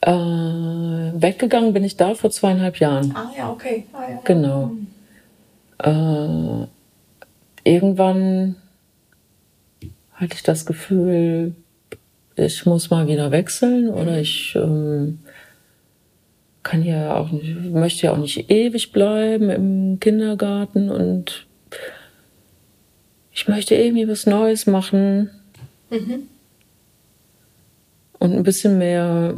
[0.00, 3.12] Äh, weggegangen bin ich da vor zweieinhalb Jahren.
[3.14, 3.84] Ah ja, okay.
[3.92, 4.20] Ah, ja.
[4.24, 4.66] Genau.
[4.66, 4.86] Mhm.
[5.78, 8.56] Äh, irgendwann
[10.12, 11.54] hatte ich das Gefühl,
[12.36, 15.20] ich muss mal wieder wechseln oder ich ähm,
[16.62, 21.46] kann ja auch nicht, möchte ja auch nicht ewig bleiben im Kindergarten und
[23.32, 25.30] ich möchte irgendwie was Neues machen.
[25.90, 26.28] Mhm.
[28.18, 29.34] Und ein bisschen mehr,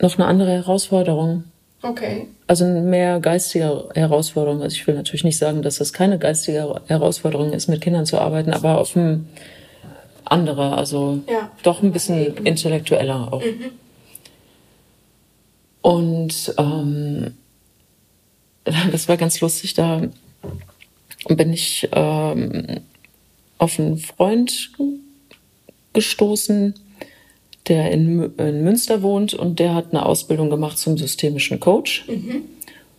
[0.00, 1.44] noch eine andere Herausforderung.
[1.82, 2.28] Okay.
[2.46, 4.62] Also mehr geistige Herausforderung.
[4.62, 8.18] Also ich will natürlich nicht sagen, dass das keine geistige Herausforderung ist, mit Kindern zu
[8.18, 9.26] arbeiten, aber auf einem
[10.24, 11.50] andere, also ja.
[11.62, 13.44] doch ein bisschen intellektueller auch.
[13.44, 13.70] Mhm.
[15.82, 17.34] Und ähm,
[18.64, 20.02] das war ganz lustig, da
[21.28, 22.80] bin ich ähm,
[23.58, 24.72] auf einen Freund
[25.92, 26.74] gestoßen,
[27.68, 32.06] der in, in, Münster wohnt und der hat eine Ausbildung gemacht zum systemischen Coach.
[32.08, 32.42] Mhm.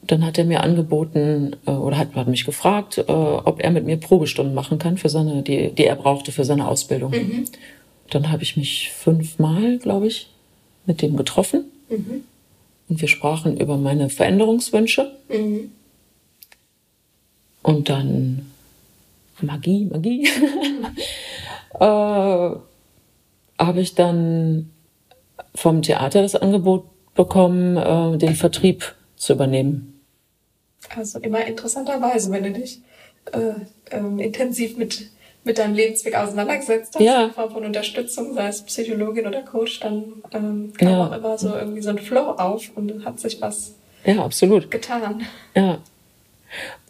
[0.03, 3.85] dann hat er mir angeboten äh, oder hat, hat mich gefragt, äh, ob er mit
[3.85, 7.11] mir Probestunden machen kann für seine, die, die er brauchte für seine Ausbildung.
[7.11, 7.45] Mhm.
[8.09, 10.29] Dann habe ich mich fünfmal, glaube ich,
[10.85, 11.65] mit dem getroffen.
[11.89, 12.23] Mhm.
[12.89, 15.11] Und wir sprachen über meine Veränderungswünsche.
[15.29, 15.71] Mhm.
[17.63, 18.45] Und dann
[19.41, 20.25] Magie, Magie.
[21.79, 22.49] äh,
[23.59, 24.71] habe ich dann
[25.55, 30.01] vom Theater das Angebot bekommen, äh, den Vertrieb zu übernehmen.
[30.95, 32.81] Also immer interessanterweise, wenn du dich
[33.33, 33.53] äh,
[33.91, 35.09] ähm, intensiv mit,
[35.43, 37.25] mit deinem Lebensweg auseinandergesetzt hast, ja.
[37.25, 41.07] in Form von Unterstützung, sei es Psychologin oder Coach, dann ähm, kam ja.
[41.07, 43.73] auch immer so irgendwie so ein Flow auf und hat sich was
[44.05, 44.71] ja, absolut.
[44.71, 45.23] getan.
[45.55, 45.79] Ja.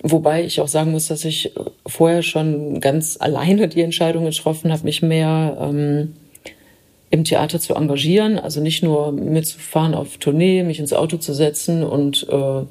[0.04, 1.54] Wobei ich auch sagen muss, dass ich
[1.88, 6.16] vorher schon ganz alleine die Entscheidung getroffen habe, mich mehr ähm,
[7.10, 11.84] im Theater zu engagieren, also nicht nur mitzufahren auf Tournee, mich ins Auto zu setzen
[11.84, 12.66] und äh,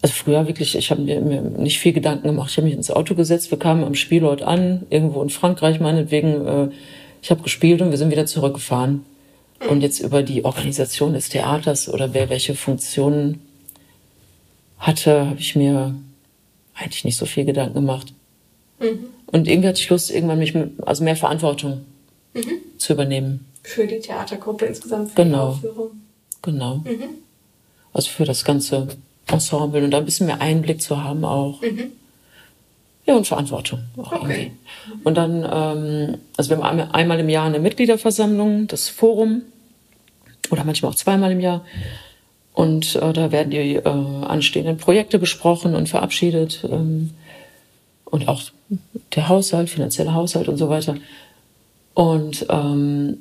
[0.00, 2.50] also früher wirklich, ich habe mir, mir nicht viel Gedanken gemacht.
[2.50, 6.46] Ich habe mich ins Auto gesetzt, wir kamen am Spielort an, irgendwo in Frankreich meinetwegen.
[6.46, 6.68] Äh,
[7.20, 9.04] ich habe gespielt und wir sind wieder zurückgefahren.
[9.68, 13.40] Und jetzt über die Organisation des Theaters oder wer welche Funktionen
[14.78, 15.96] hatte, habe ich mir
[16.74, 18.12] eigentlich nicht so viel Gedanken gemacht.
[18.78, 19.06] Mhm.
[19.26, 21.84] Und irgendwie hatte ich Lust, irgendwann mich, mit, also mehr Verantwortung
[22.34, 22.78] mhm.
[22.78, 23.47] zu übernehmen.
[23.68, 25.58] Für die Theatergruppe insgesamt, für genau.
[26.40, 26.76] Genau.
[26.76, 27.18] Mhm.
[27.92, 28.88] Also für das ganze
[29.26, 31.60] Ensemble und da ein bisschen mehr Einblick zu haben auch.
[31.60, 31.92] Mhm.
[33.04, 34.22] Ja, und Verantwortung auch okay.
[34.22, 34.52] irgendwie.
[35.04, 39.42] Und dann, ähm, also wir haben einmal im Jahr eine Mitgliederversammlung, das Forum,
[40.50, 41.64] oder manchmal auch zweimal im Jahr.
[42.54, 46.64] Und äh, da werden die äh, anstehenden Projekte besprochen und verabschiedet.
[46.64, 47.10] Ähm,
[48.06, 48.42] und auch
[49.14, 50.96] der Haushalt, finanzieller Haushalt und so weiter.
[51.92, 53.18] Und ähm,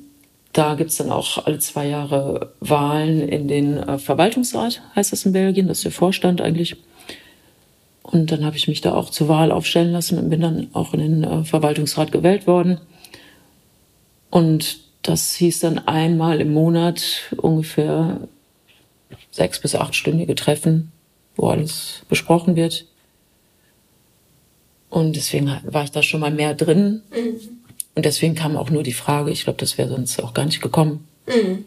[0.58, 5.34] da gibt's dann auch alle zwei Jahre Wahlen in den äh, Verwaltungsrat, heißt das in
[5.34, 6.78] Belgien, das ist der Vorstand eigentlich.
[8.02, 10.94] Und dann habe ich mich da auch zur Wahl aufstellen lassen und bin dann auch
[10.94, 12.80] in den äh, Verwaltungsrat gewählt worden.
[14.32, 17.04] Und das hieß dann einmal im Monat
[17.38, 18.22] ungefähr
[19.30, 20.92] sechs bis achtstündige Treffen,
[21.36, 22.86] wo alles besprochen wird.
[24.90, 27.04] Und deswegen war ich da schon mal mehr drin.
[27.12, 27.57] Mhm.
[27.98, 30.62] Und deswegen kam auch nur die Frage, ich glaube, das wäre sonst auch gar nicht
[30.62, 31.08] gekommen.
[31.26, 31.66] Mhm.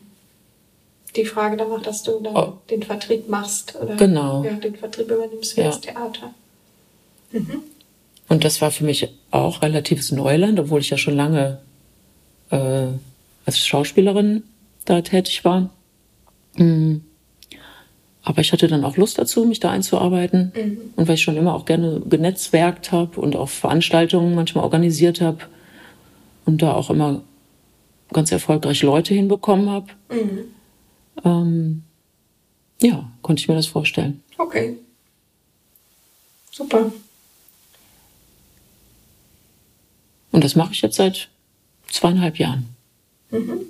[1.17, 2.53] Die Frage danach, dass du dann oh.
[2.71, 4.45] den Vertrieb machst oder genau.
[4.45, 5.67] ja, den Vertrieb übernimmst für ja.
[5.67, 6.33] das Theater.
[7.33, 7.63] Mhm.
[8.29, 11.59] Und das war für mich auch relatives Neuland, obwohl ich ja schon lange
[12.51, 12.87] äh,
[13.45, 14.45] als Schauspielerin
[14.85, 15.71] da tätig war.
[16.55, 17.03] Mhm.
[18.23, 20.53] Aber ich hatte dann auch Lust dazu, mich da einzuarbeiten.
[20.55, 20.79] Mhm.
[20.95, 25.41] Und weil ich schon immer auch gerne genetzwerkt habe und auch Veranstaltungen manchmal organisiert habe
[26.45, 27.23] und da auch immer
[28.13, 30.45] ganz erfolgreich Leute hinbekommen habe, mhm.
[31.25, 31.83] ähm,
[32.81, 34.23] ja, konnte ich mir das vorstellen.
[34.39, 34.79] Okay.
[36.51, 36.93] Super.
[40.33, 41.29] Und das mache ich jetzt seit
[41.89, 42.69] zweieinhalb Jahren.
[43.31, 43.67] Mhm.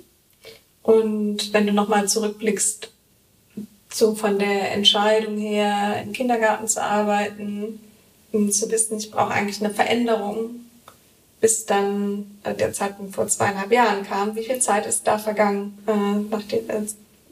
[0.83, 2.91] Und wenn du nochmal zurückblickst,
[3.89, 7.79] so von der Entscheidung her, im Kindergarten zu arbeiten,
[8.31, 10.61] um zu wissen, ich brauche eigentlich eine Veränderung,
[11.41, 14.35] bis dann äh, der Zeitpunkt vor zweieinhalb Jahren kam.
[14.35, 16.83] Wie viel Zeit ist da vergangen, äh, nachdem, äh,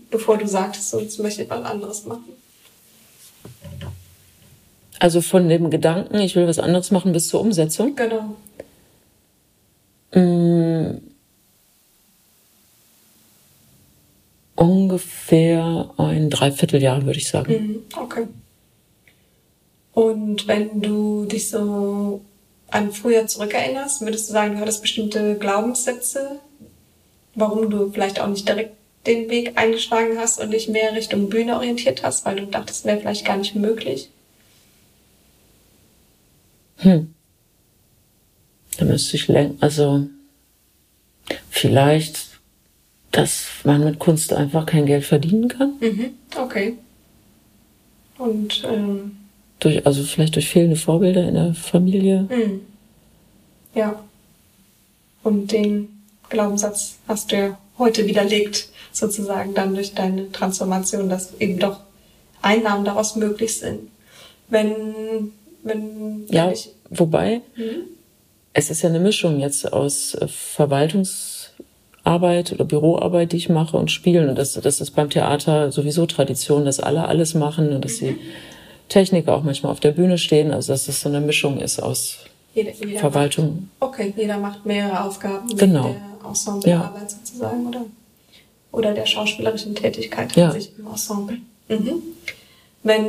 [0.09, 2.33] bevor du sagtest, so, jetzt möchte ich was anderes machen?
[4.99, 7.95] Also von dem Gedanken, ich will was anderes machen, bis zur Umsetzung?
[7.95, 8.35] Genau.
[10.13, 10.99] Mmh
[14.59, 17.53] ungefähr ein Dreivierteljahr, würde ich sagen.
[17.53, 18.27] Mhm, okay.
[19.93, 22.21] Und wenn du dich so
[22.71, 26.39] an früher zurückerinnerst, würdest du sagen, du hattest bestimmte Glaubenssätze,
[27.35, 31.55] warum du vielleicht auch nicht direkt den Weg eingeschlagen hast und dich mehr Richtung Bühne
[31.55, 34.09] orientiert hast, weil du dachtest, wäre vielleicht gar nicht möglich?
[36.77, 37.13] Hm.
[38.77, 39.57] Da müsste ich lenken.
[39.61, 40.07] Also
[41.49, 42.29] vielleicht
[43.11, 45.73] dass man mit Kunst einfach kein Geld verdienen kann.
[45.79, 46.11] Mhm.
[46.37, 46.77] Okay.
[48.17, 49.17] Und ähm,
[49.59, 52.27] durch, also vielleicht durch fehlende Vorbilder in der Familie.
[52.29, 52.61] Mhm.
[53.75, 54.03] Ja.
[55.23, 55.89] Und den
[56.29, 61.79] Glaubenssatz hast du ja heute widerlegt, sozusagen dann durch deine Transformation, dass eben doch
[62.41, 63.89] Einnahmen daraus möglich sind.
[64.49, 65.31] Wenn,
[65.63, 67.83] wenn, ja, ich, wobei, mhm.
[68.53, 71.51] es ist ja eine Mischung jetzt aus äh, Verwaltungs
[72.03, 74.29] Arbeit oder Büroarbeit, die ich mache und spielen.
[74.29, 78.17] Und das, das ist beim Theater sowieso Tradition, dass alle alles machen und dass die
[78.89, 80.51] Techniker auch manchmal auf der Bühne stehen.
[80.51, 82.19] Also dass das so eine Mischung ist aus
[82.53, 83.69] jeder, jeder Verwaltung.
[83.79, 85.95] Macht, okay, jeder macht mehrere Aufgaben genau.
[86.23, 87.09] der Ensemblearbeit ja.
[87.09, 87.85] sozusagen oder,
[88.71, 90.51] oder der schauspielerischen Tätigkeit ja.
[90.51, 91.37] sich im Ensemble.
[91.69, 92.01] Mhm.
[92.83, 93.05] Wenn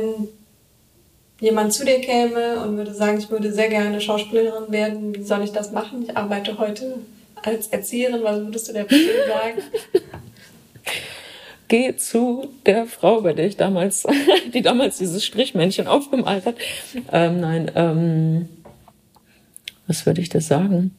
[1.39, 5.43] jemand zu dir käme und würde sagen, ich würde sehr gerne Schauspielerin werden, wie soll
[5.43, 6.03] ich das machen?
[6.03, 6.99] Ich arbeite heute
[7.43, 9.61] als Erzieherin, was würdest du der Person sagen?
[11.71, 14.03] Geh zu der Frau, bei der ich damals,
[14.53, 16.55] die damals dieses Strichmännchen aufgemalt hat.
[17.13, 18.49] Ähm, nein, ähm,
[19.87, 20.93] was würde ich das sagen?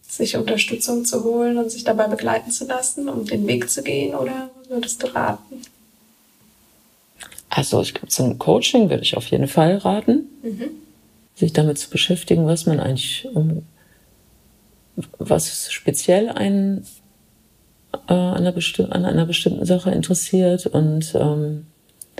[0.00, 4.14] Sich Unterstützung zu holen und sich dabei begleiten zu lassen, um den Weg zu gehen,
[4.14, 5.60] oder würdest du raten?
[7.50, 10.70] Also ich glaube, ein Coaching würde ich auf jeden Fall raten, mhm.
[11.34, 13.28] sich damit zu beschäftigen, was man eigentlich,
[15.18, 16.86] was speziell einen
[18.08, 18.54] äh, an, einer
[18.92, 21.66] an, einer bestimmten Sache interessiert und ähm,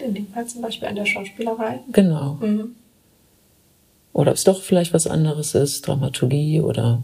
[0.03, 1.81] in dem Fall zum Beispiel an der Schauspielerei.
[1.93, 2.39] Genau.
[2.41, 2.75] Mhm.
[4.13, 7.03] Oder ob es doch vielleicht was anderes ist, Dramaturgie oder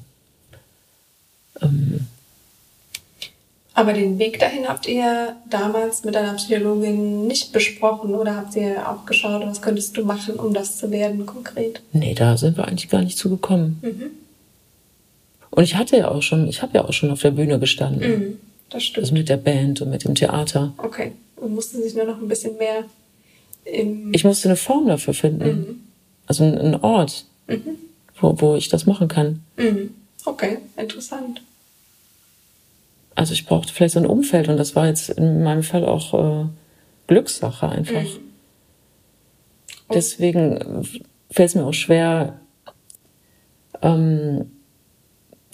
[1.61, 2.07] ähm,
[3.81, 8.87] aber den Weg dahin habt ihr damals mit deiner Psychologin nicht besprochen oder habt ihr
[8.87, 11.81] auch geschaut, was könntest du machen, um das zu werden konkret?
[11.95, 13.79] Nee, da sind wir eigentlich gar nicht zugekommen.
[13.81, 14.11] Mhm.
[15.51, 18.11] Und ich hatte ja auch schon, ich habe ja auch schon auf der Bühne gestanden.
[18.11, 18.39] Mhm,
[18.71, 19.05] das stimmt.
[19.05, 20.73] Also mit der Band und mit dem Theater.
[20.79, 21.13] Okay.
[21.37, 22.85] Und musste sich nur noch ein bisschen mehr
[23.65, 24.13] im.
[24.15, 25.49] Ich musste eine Form dafür finden.
[25.49, 25.81] Mhm.
[26.27, 27.77] Also einen Ort, mhm.
[28.21, 29.43] wo, wo ich das machen kann.
[29.57, 29.95] Mhm.
[30.25, 31.41] Okay, interessant
[33.21, 36.15] also ich brauchte vielleicht so ein Umfeld und das war jetzt in meinem Fall auch
[36.15, 36.47] äh,
[37.07, 38.03] Glückssache einfach.
[38.03, 38.19] Mhm.
[39.93, 40.89] Deswegen
[41.31, 42.41] fällt es mir auch schwer,
[43.83, 44.51] ähm,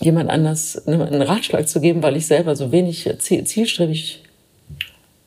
[0.00, 4.22] jemand anders einen Ratschlag zu geben, weil ich selber so wenig zielstrebig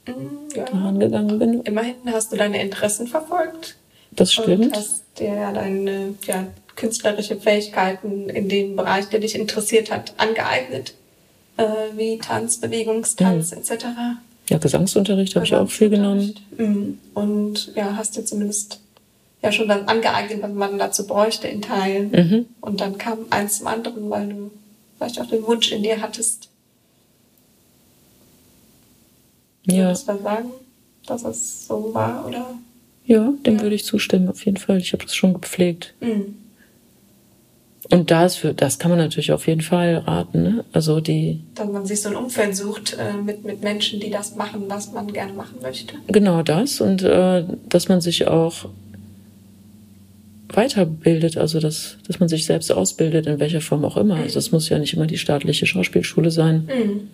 [0.07, 0.91] mhm, ja.
[0.91, 1.61] gegangen bin.
[1.61, 3.75] Immerhin hast du deine Interessen verfolgt.
[4.11, 4.67] Das stimmt.
[4.67, 10.93] Und hast dir deine ja, künstlerische Fähigkeiten in dem Bereich, der dich interessiert hat, angeeignet
[11.57, 13.57] äh, wie Tanz, Bewegungstanz mhm.
[13.59, 13.85] etc.
[14.49, 16.35] Ja, Gesangsunterricht habe ich auch viel genommen.
[16.57, 16.99] Mhm.
[17.13, 18.79] Und ja, hast du zumindest
[19.41, 22.11] ja schon dann angeeignet, was man dazu bräuchte in Teilen.
[22.11, 22.45] Mhm.
[22.61, 24.51] Und dann kam eins zum anderen, weil du
[24.99, 26.49] vielleicht auch den Wunsch in dir hattest.
[29.65, 29.85] Ja.
[29.85, 30.51] Würdest du sagen,
[31.05, 32.53] dass es so war, oder?
[33.05, 33.61] Ja, dem ja.
[33.61, 34.77] würde ich zustimmen, auf jeden Fall.
[34.77, 35.93] Ich habe das schon gepflegt.
[36.01, 36.35] Mhm.
[37.91, 40.43] Und das, für, das kann man natürlich auf jeden Fall raten.
[40.43, 40.65] Ne?
[40.73, 41.41] Also die.
[41.55, 44.91] Dass man sich so ein Umfeld sucht äh, mit, mit Menschen, die das machen, was
[44.91, 45.95] man gerne machen möchte.
[46.07, 46.81] Genau das.
[46.81, 48.69] Und äh, dass man sich auch
[50.49, 54.15] weiterbildet, also dass, dass man sich selbst ausbildet, in welcher Form auch immer.
[54.15, 56.67] Also es muss ja nicht immer die staatliche Schauspielschule sein.
[56.67, 57.09] Mhm.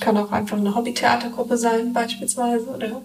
[0.00, 3.02] Kann auch einfach eine Hobbytheatergruppe sein, beispielsweise, oder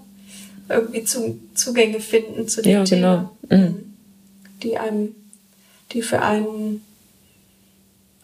[0.70, 3.64] irgendwie Zugänge finden zu dem ja, Thema, genau.
[3.64, 3.94] mhm.
[4.64, 5.16] die einem
[5.94, 6.82] die für einen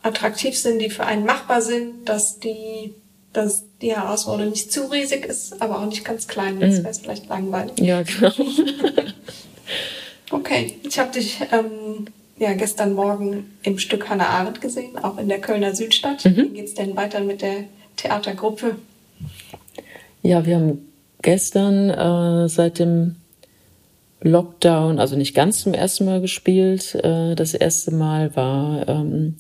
[0.04, 2.94] attraktiv sind, die für einen machbar sind, dass die,
[3.34, 6.60] dass die Herausforderung nicht zu riesig ist, aber auch nicht ganz klein.
[6.60, 6.84] Das mhm.
[6.86, 7.80] wäre vielleicht langweilig.
[7.80, 8.32] Ja, genau.
[10.32, 12.08] okay, ich habe dich ähm,
[12.38, 16.26] ja gestern Morgen im Stück Hannah Arendt gesehen, auch in der Kölner Südstadt.
[16.26, 16.36] Mhm.
[16.36, 17.66] Wie geht's denn weiter mit der
[17.96, 18.76] Theatergruppe?
[20.22, 20.88] Ja, wir haben
[21.22, 23.16] gestern äh, seit dem
[24.22, 26.96] Lockdown, also nicht ganz zum ersten Mal gespielt.
[26.96, 29.36] Äh, das erste Mal war, ähm,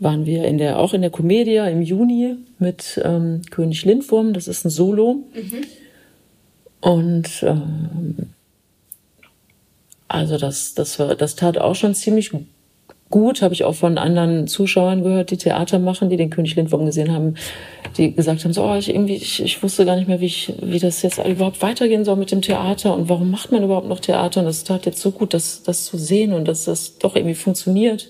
[0.00, 4.32] waren wir in der, auch in der Comedia im Juni mit ähm, König Lindwurm.
[4.32, 5.24] Das ist ein Solo.
[5.34, 5.64] Mhm.
[6.80, 8.33] Und ähm,
[10.14, 12.30] also das, das war, das tat auch schon ziemlich
[13.10, 16.86] gut, habe ich auch von anderen Zuschauern gehört, die Theater machen, die den König Lindwurm
[16.86, 17.34] gesehen haben,
[17.96, 20.52] die gesagt haben, so, oh, ich irgendwie, ich, ich wusste gar nicht mehr, wie ich,
[20.62, 24.00] wie das jetzt überhaupt weitergehen soll mit dem Theater und warum macht man überhaupt noch
[24.00, 24.40] Theater?
[24.40, 27.34] Und das tat jetzt so gut, das, das zu sehen und dass das doch irgendwie
[27.34, 28.08] funktioniert.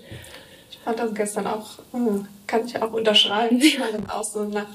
[0.85, 3.61] Fand das gestern auch, hm, kann ich auch unterschreiben,
[4.09, 4.67] auch so nach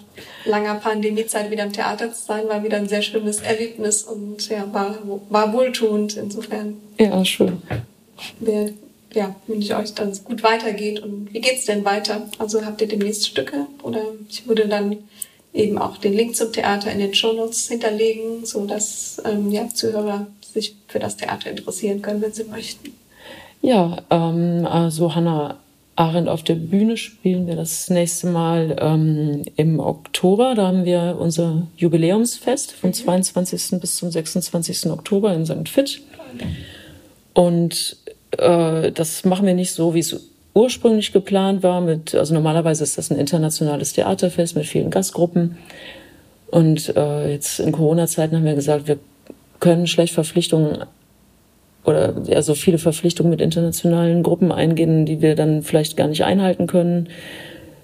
[0.45, 4.65] langer Pandemiezeit wieder im Theater zu sein, war wieder ein sehr schönes Erlebnis und ja,
[4.73, 4.97] war,
[5.29, 6.77] war wohltuend insofern.
[6.97, 7.61] Ja, schön.
[8.39, 8.71] Wer
[9.13, 11.01] ja, wünsche ich euch, dass es gut weitergeht.
[11.01, 12.27] Und wie geht's denn weiter?
[12.37, 13.65] Also habt ihr demnächst Stücke?
[13.83, 14.97] Oder ich würde dann
[15.53, 20.27] eben auch den Link zum Theater in den Shownotes hinterlegen, so dass ähm, ja, Zuhörer
[20.53, 22.93] sich für das Theater interessieren können, wenn sie möchten.
[23.61, 25.57] Ja, ähm, also Hannah
[25.99, 30.55] Arendt auf der Bühne spielen wir das nächste Mal ähm, im Oktober.
[30.55, 33.73] Da haben wir unser Jubiläumsfest vom 22.
[33.73, 33.79] Mhm.
[33.81, 34.91] bis zum 26.
[34.91, 35.67] Oktober in St.
[35.67, 36.01] Fit.
[37.33, 37.97] Und
[38.37, 41.81] äh, das machen wir nicht so, wie es ursprünglich geplant war.
[41.81, 45.57] Mit, also normalerweise ist das ein internationales Theaterfest mit vielen Gastgruppen.
[46.49, 48.99] Und äh, jetzt in Corona-Zeiten haben wir gesagt, wir
[49.59, 50.85] können schlecht Verpflichtungen
[51.85, 56.23] oder ja, so viele Verpflichtungen mit internationalen Gruppen eingehen, die wir dann vielleicht gar nicht
[56.23, 57.09] einhalten können.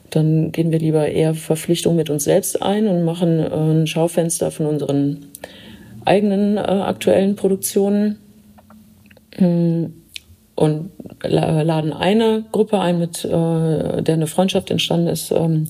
[0.10, 4.52] Dann gehen wir lieber eher Verpflichtungen mit uns selbst ein und machen äh, ein Schaufenster
[4.52, 5.26] von unseren
[6.06, 8.20] eigenen äh, aktuellen Produktionen
[9.36, 9.94] hm,
[10.56, 10.92] und
[11.24, 15.68] laden eine Gruppe ein, mit äh, der eine Freundschaft entstanden ist ähm,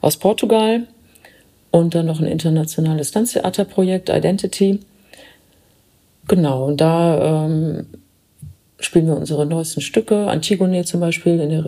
[0.00, 0.82] aus Portugal
[1.70, 4.80] und dann noch ein internationales Tanztheaterprojekt Identity.
[6.28, 7.86] Genau, und da ähm,
[8.80, 10.28] spielen wir unsere neuesten Stücke.
[10.28, 11.64] Antigone zum Beispiel in der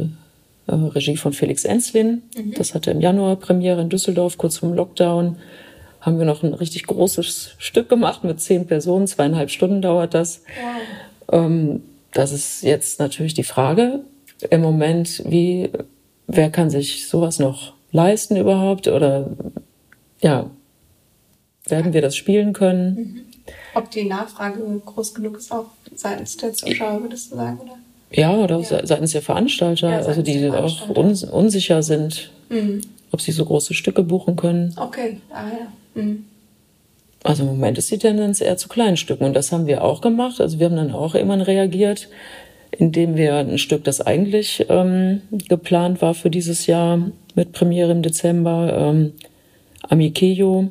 [0.67, 2.23] äh, Regie von Felix Enslin.
[2.37, 2.55] Mhm.
[2.55, 5.37] Das hatte im Januar Premiere in Düsseldorf, kurz vor dem Lockdown.
[6.01, 9.07] Haben wir noch ein richtig großes Stück gemacht mit zehn Personen.
[9.07, 10.43] Zweieinhalb Stunden dauert das.
[11.27, 11.45] Wow.
[11.45, 11.83] Ähm,
[12.13, 14.01] das ist jetzt natürlich die Frage
[14.51, 15.71] im Moment, wie,
[16.27, 18.89] wer kann sich sowas noch leisten überhaupt?
[18.89, 19.31] Oder
[20.21, 20.51] ja,
[21.67, 22.95] werden wir das spielen können?
[22.95, 23.26] Mhm.
[23.75, 27.79] Ob die Nachfrage groß genug ist, auch seitens der Zuschauer, würdest du sagen, oder?
[28.11, 28.87] Ja, oder ja.
[28.87, 30.93] seitens der Veranstalter, ja, also die Veranstalter.
[30.93, 32.83] auch uns, unsicher sind, mhm.
[33.11, 34.75] ob sie so große Stücke buchen können.
[34.77, 36.03] Okay, ah ja.
[36.03, 36.25] Mhm.
[37.23, 40.01] Also im Moment ist die Tendenz eher zu kleinen Stücken und das haben wir auch
[40.01, 40.41] gemacht.
[40.41, 42.09] Also wir haben dann auch immer reagiert,
[42.71, 48.03] indem wir ein Stück, das eigentlich ähm, geplant war für dieses Jahr mit Premiere im
[48.03, 49.13] Dezember, ähm,
[49.83, 50.69] Amikeyo,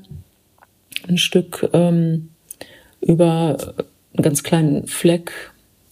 [1.07, 2.29] ein Stück ähm,
[3.05, 3.57] über
[4.13, 5.31] einen ganz kleinen Fleck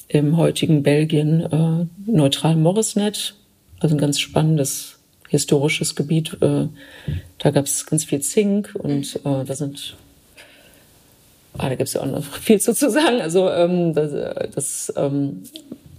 [0.07, 3.35] im heutigen Belgien, äh, neutral Morisnet,
[3.79, 4.99] also ein ganz spannendes
[5.29, 6.37] historisches Gebiet.
[6.41, 6.67] Äh,
[7.37, 9.95] da gab es ganz viel Zink und äh, da sind
[11.55, 13.21] Ah, da gibt es ja auch noch viel zu, zu sagen.
[13.21, 14.11] Also ähm, das,
[14.55, 15.43] das ähm,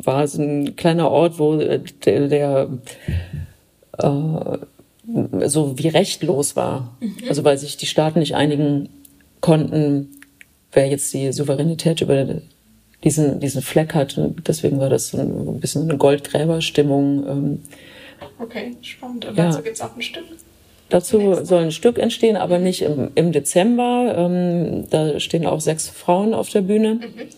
[0.02, 2.68] war so ein kleiner Ort, wo der, der
[3.98, 6.96] äh, so wie rechtlos war.
[7.00, 7.16] Mhm.
[7.28, 8.88] Also weil sich die Staaten nicht einigen
[9.40, 10.10] konnten,
[10.74, 12.26] wer jetzt die Souveränität über
[13.02, 14.18] diesen, diesen Fleck hat.
[14.46, 17.26] Deswegen war das so ein bisschen eine Goldgräberstimmung.
[17.28, 17.62] Ähm,
[18.38, 19.24] okay, spannend.
[19.24, 19.62] Und dazu ja.
[19.62, 20.24] gibt es auch ein Stück.
[20.90, 24.14] Dazu soll ein Stück entstehen, aber nicht im, im Dezember.
[24.16, 26.94] Ähm, da stehen auch sechs Frauen auf der Bühne.
[26.94, 27.28] Mhm.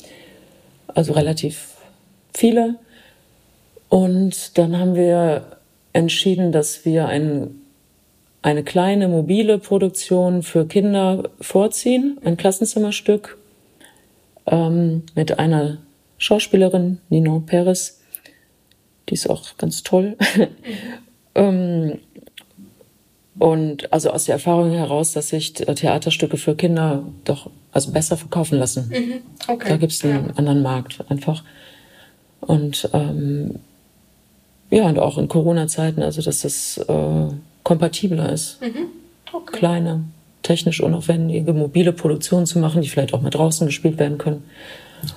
[0.89, 1.77] Also relativ
[2.35, 2.77] viele.
[3.89, 5.59] Und dann haben wir
[5.93, 7.63] entschieden, dass wir ein,
[8.47, 13.39] eine kleine mobile Produktion für Kinder vorziehen, ein Klassenzimmerstück
[14.47, 15.79] ähm, mit einer
[16.19, 18.01] Schauspielerin, Nino Perez.
[19.09, 20.17] Die ist auch ganz toll.
[21.39, 21.99] Ähm,
[23.39, 28.59] und also aus der Erfahrung heraus, dass sich Theaterstücke für Kinder doch also besser verkaufen
[28.59, 28.89] lassen.
[28.89, 29.21] Mhm.
[29.47, 29.69] Okay.
[29.69, 30.35] Da gibt es einen ja.
[30.37, 31.45] anderen Markt einfach.
[32.41, 33.57] Und ähm,
[34.71, 37.29] ja, und auch in Corona-Zeiten, also dass das äh,
[37.67, 38.63] kompatibler ist.
[38.63, 38.87] Mhm.
[39.33, 39.59] Okay.
[39.59, 40.05] Kleine,
[40.45, 44.45] technisch unaufwendige, mobile Produktionen zu machen, die vielleicht auch mal draußen gespielt werden können.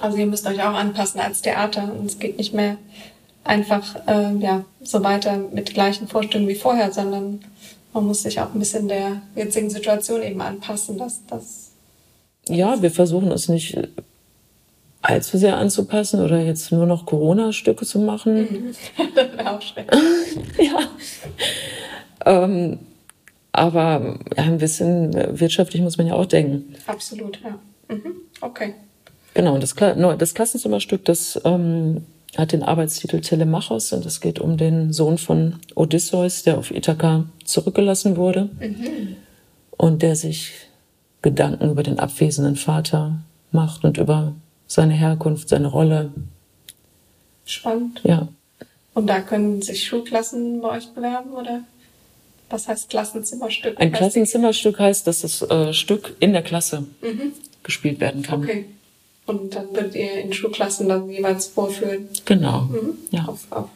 [0.02, 2.78] Also ihr müsst euch auch anpassen als Theater und es geht nicht mehr
[3.44, 7.42] einfach äh, ja, so weiter mit gleichen Vorstellungen wie vorher, sondern
[7.94, 11.70] man muss sich auch ein bisschen der jetzigen Situation eben anpassen, dass das.
[12.48, 13.78] Ja, wir versuchen es nicht
[15.02, 18.42] allzu sehr anzupassen oder jetzt nur noch Corona-Stücke zu machen.
[18.42, 18.76] Mhm.
[19.16, 20.02] das wäre auch schrecklich.
[20.58, 20.80] ja.
[22.26, 22.80] Ähm,
[23.52, 26.76] aber ein bisschen wirtschaftlich muss man ja auch denken.
[26.86, 27.60] Absolut, ja.
[27.94, 28.14] Mhm.
[28.42, 28.76] Okay.
[29.34, 32.06] Genau, das, das Klassenzimmerstück, das ähm,
[32.38, 37.26] hat den Arbeitstitel Telemachos und es geht um den Sohn von Odysseus, der auf Ithaka
[37.44, 39.16] zurückgelassen wurde mhm.
[39.78, 40.52] und der sich
[41.22, 43.20] Gedanken über den abwesenden Vater
[43.52, 44.36] macht und über
[44.68, 46.12] seine Herkunft, seine Rolle.
[47.46, 48.02] Spannend.
[48.04, 48.28] Ja.
[48.94, 51.62] Und da können sich Schulklassen bei euch bewerben oder?
[52.50, 53.80] Was heißt Klassenzimmerstück?
[53.80, 57.34] Ein Klassenzimmerstück heißt, dass das äh, Stück in der Klasse mhm.
[57.64, 58.44] gespielt werden kann.
[58.44, 58.66] Okay.
[59.26, 62.10] Und dann würdet ihr in Schulklassen dann jeweils vorführen.
[62.26, 62.62] Genau.
[62.62, 62.98] Mhm.
[63.12, 63.26] Ja.
[63.26, 63.70] Auf, auf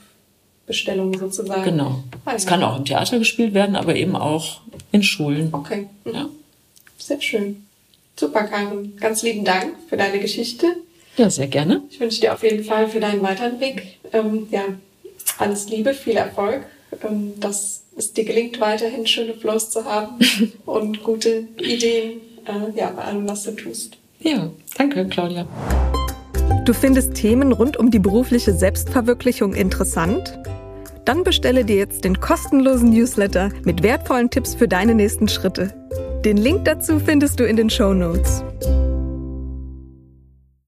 [0.65, 1.63] Bestellung sozusagen.
[1.63, 2.03] Genau.
[2.25, 4.61] Ah, es kann auch im Theater gespielt werden, aber eben auch
[4.91, 5.49] in Schulen.
[5.51, 5.87] Okay.
[6.05, 6.13] Mhm.
[6.13, 6.29] Ja.
[6.97, 7.67] Sehr schön.
[8.15, 8.95] Super, Karin.
[8.99, 10.67] Ganz lieben Dank für deine Geschichte.
[11.17, 11.83] Ja, sehr gerne.
[11.91, 14.63] Ich wünsche dir auf jeden Fall für deinen weiteren Weg ähm, ja,
[15.37, 16.65] alles Liebe, viel Erfolg,
[17.03, 20.19] ähm, dass es dir gelingt, weiterhin schöne Flows zu haben
[20.65, 23.97] und gute Ideen äh, ja, bei allem, was du tust.
[24.19, 25.47] Ja, danke, Claudia.
[26.65, 30.39] Du findest Themen rund um die berufliche Selbstverwirklichung interessant?
[31.05, 35.73] Dann bestelle dir jetzt den kostenlosen Newsletter mit wertvollen Tipps für deine nächsten Schritte.
[36.23, 38.43] Den Link dazu findest du in den Show Notes.